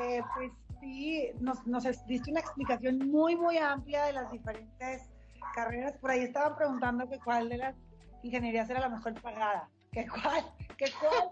[0.00, 5.10] eh, pues sí, nos, nos diste una explicación muy, muy amplia de las diferentes
[5.54, 5.96] carreras.
[5.98, 7.76] Por ahí estaban preguntando que cuál de las
[8.22, 9.68] ingenierías era la mejor pagada.
[9.92, 10.44] ¿Qué cuál?
[10.76, 11.30] ¿Qué cuál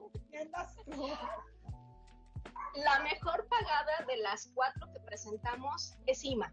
[0.84, 1.08] tú?
[2.74, 6.52] La mejor pagada de las cuatro que presentamos es IMA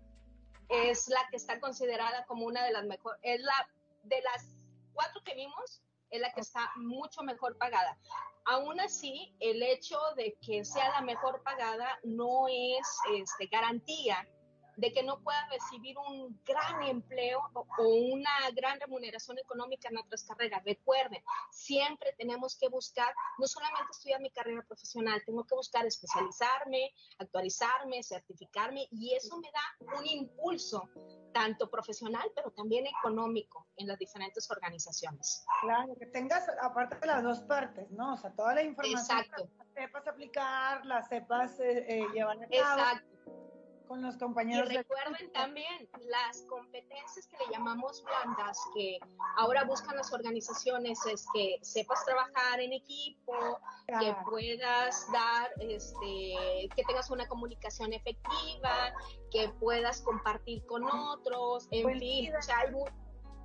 [0.70, 3.70] es la que está considerada como una de las mejores, es la
[4.04, 4.46] de las
[4.94, 7.98] cuatro que vimos, es la que está mucho mejor pagada.
[8.46, 14.28] Aún así, el hecho de que sea la mejor pagada no es este, garantía
[14.80, 20.24] de que no pueda recibir un gran empleo o, una gran remuneración económica en otras
[20.24, 20.64] carreras.
[20.64, 26.94] Recuerden, siempre tenemos que buscar, no solamente estudiar mi carrera profesional, tengo que buscar especializarme,
[27.18, 30.90] actualizarme, certificarme y eso me da un impulso
[31.34, 35.46] tanto profesional, pero también económico en las diferentes organizaciones.
[35.62, 38.14] Claro, que tengas aparte de las dos partes, ¿no?
[38.14, 39.50] O sea, toda la información Exacto.
[39.58, 42.54] la sepas aplicar, la sepas eh, eh, llevar a cabo.
[42.54, 43.19] Exacto
[43.90, 44.72] con los compañeros.
[44.72, 49.00] Y recuerden también las competencias que le llamamos blandas, que
[49.36, 56.84] ahora buscan las organizaciones, es que sepas trabajar en equipo, que puedas dar, este, que
[56.88, 58.94] tengas una comunicación efectiva,
[59.32, 62.72] que puedas compartir con otros, en fin, o sea,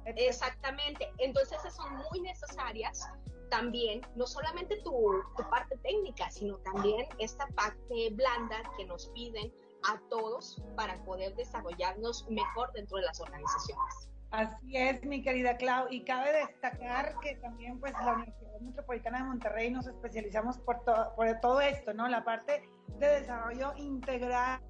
[0.05, 1.11] exactamente.
[1.19, 3.09] Entonces, esas son muy necesarias
[3.49, 9.53] también, no solamente tu, tu, parte técnica, sino también esta parte blanda que nos piden
[9.89, 14.09] a todos para poder desarrollarnos mejor dentro de las organizaciones.
[14.31, 19.25] Así es, mi querida Clau, y cabe destacar que también pues la Universidad Metropolitana de
[19.25, 22.09] Monterrey nos especializamos por, por todo esto, ¿no?
[22.09, 24.61] La parte de desarrollo integral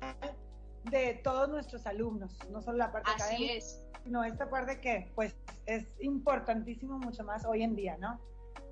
[0.91, 3.83] de todos nuestros alumnos, no solo la parte Así es.
[4.03, 5.35] sino esta parte que pues
[5.65, 8.21] es importantísimo mucho más hoy en día, ¿no?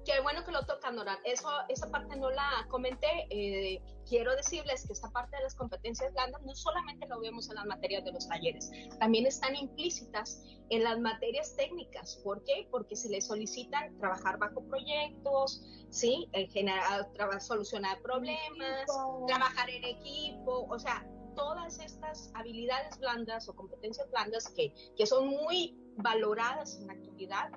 [0.05, 1.19] Qué bueno que lo tocan, Nora.
[1.25, 3.27] Eso, esa parte no la comenté.
[3.31, 7.55] Eh, quiero decirles que esta parte de las competencias blandas no solamente lo vemos en
[7.55, 12.17] las materias de los talleres, también están implícitas en las materias técnicas.
[12.25, 12.67] ¿Por qué?
[12.71, 16.29] Porque se les solicitan trabajar bajo proyectos, ¿sí?
[16.51, 17.09] generar,
[17.41, 18.87] solucionar problemas,
[19.29, 21.07] trabajar en equipo, o sea,
[21.37, 27.51] todas estas habilidades blandas o competencias blandas que, que son muy valoradas en la actividad,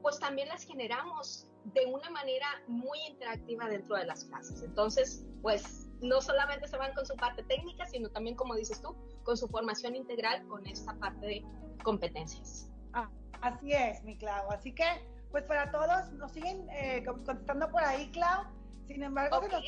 [0.00, 4.62] pues también las generamos de una manera muy interactiva dentro de las clases.
[4.62, 8.96] Entonces, pues no solamente se van con su parte técnica, sino también, como dices tú,
[9.24, 11.44] con su formación integral con esta parte de
[11.82, 12.70] competencias.
[12.92, 13.10] Ah,
[13.40, 14.50] así es, mi Clau.
[14.50, 14.84] Así que,
[15.30, 18.44] pues para todos, nos siguen eh, contestando por ahí, Clau.
[18.86, 19.62] Sin embargo, se nos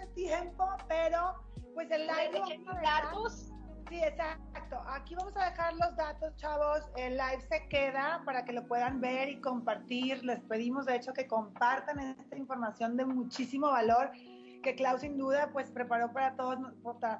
[0.00, 1.34] el tiempo, pero
[1.74, 2.40] pues el live...
[2.82, 3.52] datos
[3.88, 4.82] Sí, exacto.
[4.88, 6.80] Aquí vamos a dejar los datos, chavos.
[6.96, 10.24] El live se queda para que lo puedan ver y compartir.
[10.24, 14.10] Les pedimos, de hecho, que compartan esta información de muchísimo valor
[14.62, 16.58] que Clau sin duda pues preparó para todos,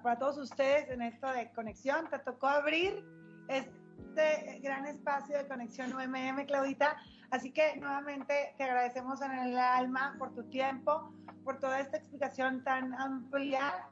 [0.02, 2.08] para todos ustedes en esto de conexión.
[2.08, 3.04] Te tocó abrir
[3.48, 6.96] este gran espacio de conexión UMM, Claudita.
[7.30, 11.12] Así que nuevamente te agradecemos en el alma por tu tiempo,
[11.44, 13.86] por toda esta explicación tan amplia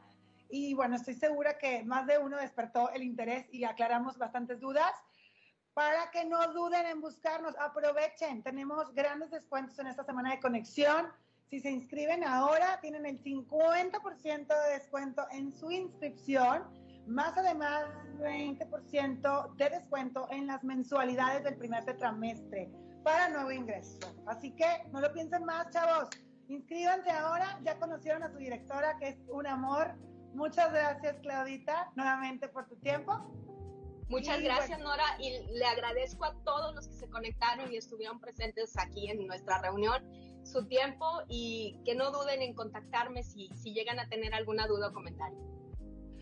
[0.52, 4.92] y bueno, estoy segura que más de uno despertó el interés y aclaramos bastantes dudas.
[5.72, 11.06] Para que no duden en buscarnos, aprovechen, tenemos grandes descuentos en esta semana de conexión.
[11.48, 16.64] Si se inscriben ahora, tienen el 50% de descuento en su inscripción,
[17.06, 17.86] más además
[18.18, 22.70] 20% de descuento en las mensualidades del primer tetramestre
[23.02, 23.98] para nuevo ingreso.
[24.26, 26.10] Así que no lo piensen más, chavos.
[26.48, 29.94] Inscríbanse ahora, ya conocieron a su directora, que es un amor
[30.34, 33.12] Muchas gracias, Claudita, nuevamente por tu tiempo.
[34.08, 38.76] Muchas gracias, Nora, y le agradezco a todos los que se conectaron y estuvieron presentes
[38.78, 40.02] aquí en nuestra reunión
[40.44, 44.88] su tiempo y que no duden en contactarme si, si llegan a tener alguna duda
[44.88, 45.38] o comentario.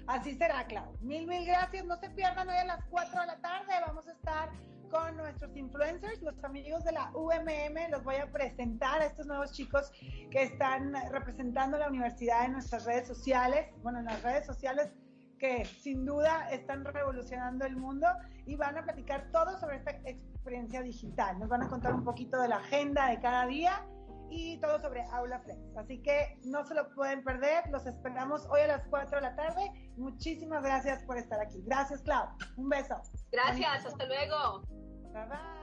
[0.07, 0.97] Así será, Clau.
[1.01, 1.85] Mil, mil gracias.
[1.85, 3.73] No se pierdan hoy a las 4 de la tarde.
[3.87, 4.51] Vamos a estar
[4.91, 7.91] con nuestros influencers, los amigos de la UMM.
[7.91, 9.91] Los voy a presentar a estos nuevos chicos
[10.31, 14.91] que están representando la universidad en nuestras redes sociales, bueno, en las redes sociales
[15.39, 18.07] que sin duda están revolucionando el mundo
[18.45, 21.39] y van a platicar todo sobre esta experiencia digital.
[21.39, 23.87] Nos van a contar un poquito de la agenda de cada día
[24.31, 25.61] y todo sobre Aula Flex.
[25.77, 27.65] Así que no se lo pueden perder.
[27.71, 29.93] Los esperamos hoy a las 4 de la tarde.
[29.97, 31.63] Muchísimas gracias por estar aquí.
[31.65, 32.29] Gracias, Clau.
[32.57, 32.97] Un beso.
[33.33, 33.87] Gracias.
[33.87, 34.63] Hasta luego.
[35.13, 35.60] Bye bye.